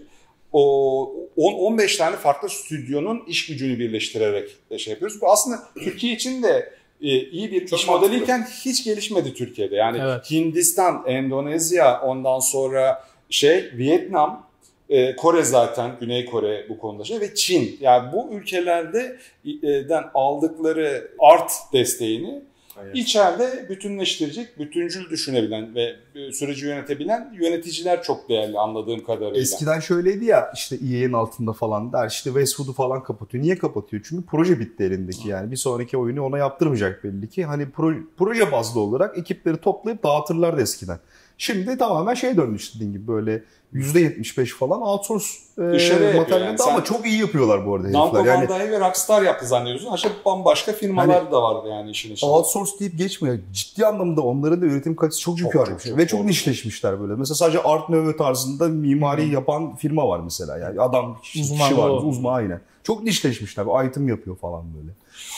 o 0.54 1.16
10-15 1.38 1.98
tane 1.98 2.16
farklı 2.16 2.50
stüdyonun 2.50 3.24
iş 3.28 3.46
gücünü 3.46 3.80
birleştirerek 3.80 4.50
şey 4.78 4.92
yapıyoruz. 4.92 5.22
Bu 5.22 5.32
aslında 5.32 5.64
Türkiye 5.84 6.14
için 6.14 6.44
de 6.44 6.74
e, 7.02 7.08
iyi 7.08 7.52
bir 7.52 7.68
Çok 7.68 7.80
iş 7.80 7.88
mantıklı. 7.88 8.08
modeliyken 8.08 8.48
hiç 8.66 8.84
gelişmedi 8.84 9.34
Türkiye'de. 9.34 9.76
Yani 9.76 10.00
Evet. 10.02 10.32
Hindistan, 10.32 11.04
Endonezya, 11.08 12.02
ondan 12.02 12.40
sonra 12.40 13.04
şey 13.34 13.72
Vietnam, 13.78 14.48
e, 14.90 15.16
Kore 15.16 15.44
zaten, 15.44 15.92
Güney 16.00 16.26
Kore 16.26 16.66
bu 16.70 16.78
konuda 16.78 17.04
şey 17.04 17.20
ve 17.20 17.36
Çin. 17.36 17.78
Yani 17.82 18.12
bu 18.14 18.30
ülkelerden 18.34 20.04
aldıkları 20.14 21.12
art 21.20 21.52
desteğini 21.74 22.42
Aynen. 22.80 22.94
içeride 22.94 23.70
bütünleştirecek, 23.70 24.60
bütüncül 24.60 25.10
düşünebilen 25.10 25.76
ve 25.76 25.96
e, 26.16 26.32
süreci 26.32 26.66
yönetebilen 26.66 27.34
yöneticiler 27.42 28.04
çok 28.04 28.30
değerli 28.30 28.60
anladığım 28.60 29.04
kadarıyla. 29.04 29.42
Eskiden 29.42 29.80
şöyleydi 29.80 30.26
ya 30.26 30.52
işte 30.56 30.76
EA'nin 30.76 31.14
altında 31.14 31.54
falan 31.54 31.94
der 31.94 32.08
işte 32.08 32.30
Westwood'u 32.30 32.74
falan 32.74 33.04
kapatıyor. 33.04 33.44
Niye 33.44 33.58
kapatıyor? 33.58 34.04
Çünkü 34.06 34.26
proje 34.26 34.60
bitti 34.60 34.84
elindeki 34.84 35.30
yani. 35.30 35.52
Bir 35.52 35.58
sonraki 35.58 35.98
oyunu 35.98 36.26
ona 36.26 36.38
yaptırmayacak 36.38 37.04
belli 37.04 37.30
ki. 37.30 37.46
Hani 37.46 37.64
pro- 37.64 38.04
proje 38.18 38.52
bazlı 38.52 38.80
olarak 38.80 39.18
ekipleri 39.18 39.58
toplayıp 39.58 40.04
dağıtırlardı 40.04 40.62
eskiden. 40.62 41.00
Şimdi 41.44 41.78
tamamen 41.78 42.14
şey 42.14 42.38
döndü 42.38 42.56
işte 42.56 42.76
dediğin 42.76 42.94
gibi 42.94 43.08
böyle 43.08 43.44
%75 43.74 44.46
falan 44.46 44.82
outsource 44.82 45.26
e, 45.58 45.62
materyalde 45.62 46.34
yani. 46.34 46.58
ama 46.62 46.78
Sen- 46.78 46.82
çok 46.82 47.06
iyi 47.06 47.20
yapıyorlar 47.20 47.66
bu 47.68 47.76
arada 47.76 47.92
Namco 47.92 48.18
herifler. 48.18 48.34
Yani 48.36 48.50
Bandai 48.50 48.72
ve 48.72 48.80
Rockstar 48.80 49.22
yaptı 49.22 49.48
zannediyorsun. 49.48 49.92
Aşağı 49.92 50.12
bambaşka 50.26 50.72
firmalar 50.74 51.32
da 51.32 51.42
var 51.44 51.70
yani 51.70 51.92
işin 51.92 52.14
içinde. 52.14 52.32
outsource 52.32 52.72
deyip 52.80 52.98
geçmiyor. 52.98 53.40
Ciddi 53.54 53.86
anlamda 53.86 54.22
onların 54.22 54.62
da 54.62 54.66
üretim 54.66 54.96
kalitesi 54.96 55.22
çok 55.22 55.40
yukarı 55.40 55.70
çok, 55.70 55.82
şey. 55.82 55.92
çok, 55.92 56.00
Ve 56.00 56.08
çok, 56.08 56.20
çok. 56.20 56.28
nişleşmişler 56.28 57.02
böyle. 57.02 57.14
Mesela 57.16 57.36
sadece 57.36 57.64
Art 57.64 57.90
Nouveau 57.90 58.18
tarzında 58.18 58.68
mimari 58.68 59.34
yapan 59.34 59.76
firma 59.76 60.08
var 60.08 60.20
mesela. 60.20 60.58
Yani 60.58 60.82
adam 60.82 61.18
kişi 61.22 61.42
Uzman 61.42 61.78
var. 61.78 61.90
o. 61.90 61.96
Uzman 62.02 62.34
aynen. 62.34 62.62
Çok 62.84 63.04
nişleşmişler. 63.04 63.66
Bir 63.68 63.90
item 63.90 64.08
yapıyor 64.08 64.38
falan 64.38 64.64
böyle. 64.78 64.90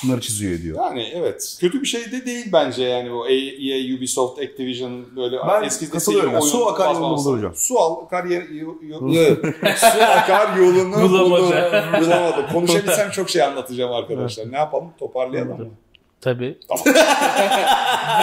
Bunları 0.04 0.22
çiziyor 0.22 0.54
ediyor. 0.54 0.78
Yani 0.86 1.08
evet. 1.16 1.58
Kötü 1.62 1.82
bir 1.82 1.88
şey 1.88 2.12
de 2.12 2.26
değil 2.26 2.46
bence 2.54 2.84
yani 2.84 3.12
bu 3.12 3.28
EA, 3.28 3.98
Ubisoft, 3.98 4.40
Activision 4.40 5.06
böyle 5.16 5.38
Ben 5.48 5.64
eski 5.64 5.90
katılıyorum 5.90 6.32
ya. 6.34 6.40
oyun 6.40 6.52
Su 6.52 6.68
akar 6.68 6.90
basmaması. 6.90 7.26
bulur 7.26 7.38
hocam. 7.38 7.52
Su 7.56 7.80
al, 7.80 7.96
akar 8.26 8.32
yer, 8.36 8.50
yo- 8.50 8.76
yo- 8.82 9.08
yo- 9.14 9.36
su 9.78 10.04
akar 10.04 10.58
yolunu 10.58 11.02
Bulamadı. 11.10 11.84
Bulamadı. 12.02 12.48
Konuşabilsem 12.54 13.12
çok 13.12 13.30
şey 13.30 13.42
anlatacağım 13.44 13.92
arkadaşlar. 13.94 14.52
Ne 14.52 14.58
yapalım? 14.58 14.92
Toparlayalım 15.00 15.58
mı? 15.60 15.68
Tabii. 16.22 16.58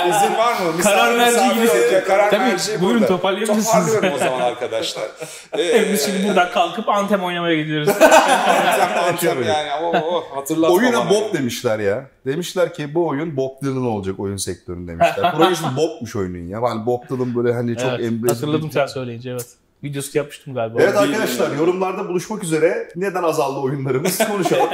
İzin 0.08 0.38
var 0.38 0.52
mı? 0.52 0.80
Karar 0.82 1.16
merci 1.16 1.32
misafir 1.40 1.54
gibi. 1.62 1.70
olacak. 1.70 2.06
Karar 2.06 2.30
Tabii, 2.30 2.44
merci 2.44 2.80
buyurun 2.80 3.00
burada. 3.00 3.06
toparlayabilirsiniz. 3.06 3.66
Toparlıyorum 3.66 4.12
o 4.14 4.18
zaman 4.18 4.40
arkadaşlar. 4.40 5.04
Ee, 5.58 5.92
Biz 5.92 6.04
şimdi 6.04 6.28
buradan 6.28 6.50
kalkıp 6.50 6.88
Anthem 6.88 7.22
oynamaya 7.24 7.56
gidiyoruz. 7.62 7.88
Anthem, 7.88 9.04
Anthem 9.08 9.42
yani. 9.42 9.68
O, 9.82 9.96
o, 9.96 10.24
hatırlatma 10.36 10.76
Oyuna 10.76 11.00
bana. 11.00 11.10
Bob 11.10 11.34
demişler 11.34 11.78
ya. 11.78 12.06
Demişler 12.26 12.74
ki 12.74 12.94
bu 12.94 13.06
oyun 13.06 13.36
Bob 13.36 13.62
Dylan 13.62 13.86
olacak 13.86 14.20
oyun 14.20 14.36
sektöründe 14.36 14.92
demişler. 14.92 15.34
Proje 15.36 15.52
ismi 15.52 15.68
Bob'muş 15.76 16.16
oyunun 16.16 16.48
ya. 16.48 16.60
Yani 16.68 16.86
Bob 16.86 17.02
Dylan 17.10 17.34
böyle 17.34 17.52
hani 17.54 17.76
çok 17.76 17.90
evet, 17.90 18.00
emblematik. 18.00 18.36
hatırladım 18.36 18.70
sen 18.72 18.86
söyleyince 18.86 19.30
evet. 19.30 19.46
Videosu 19.84 20.18
yapmıştım 20.18 20.54
galiba. 20.54 20.82
Evet 20.82 20.96
arkadaşlar 20.96 21.56
yorumlarda 21.56 22.08
buluşmak 22.08 22.44
üzere. 22.44 22.88
Neden 22.96 23.22
azaldı 23.22 23.60
oyunlarımız 23.60 24.18
konuşalım. 24.28 24.68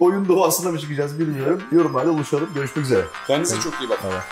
Oyun 0.00 0.28
doğasına 0.28 0.70
mı 0.70 0.78
çıkacağız 0.78 1.18
bilmiyorum. 1.18 1.62
Yorumlarda 1.72 2.14
buluşalım. 2.14 2.48
Görüşmek 2.54 2.84
üzere. 2.84 3.04
Kendinize 3.26 3.60
çok 3.60 3.74
iyi 3.80 3.88
bakın. 3.90 4.08
Evet. 4.12 4.22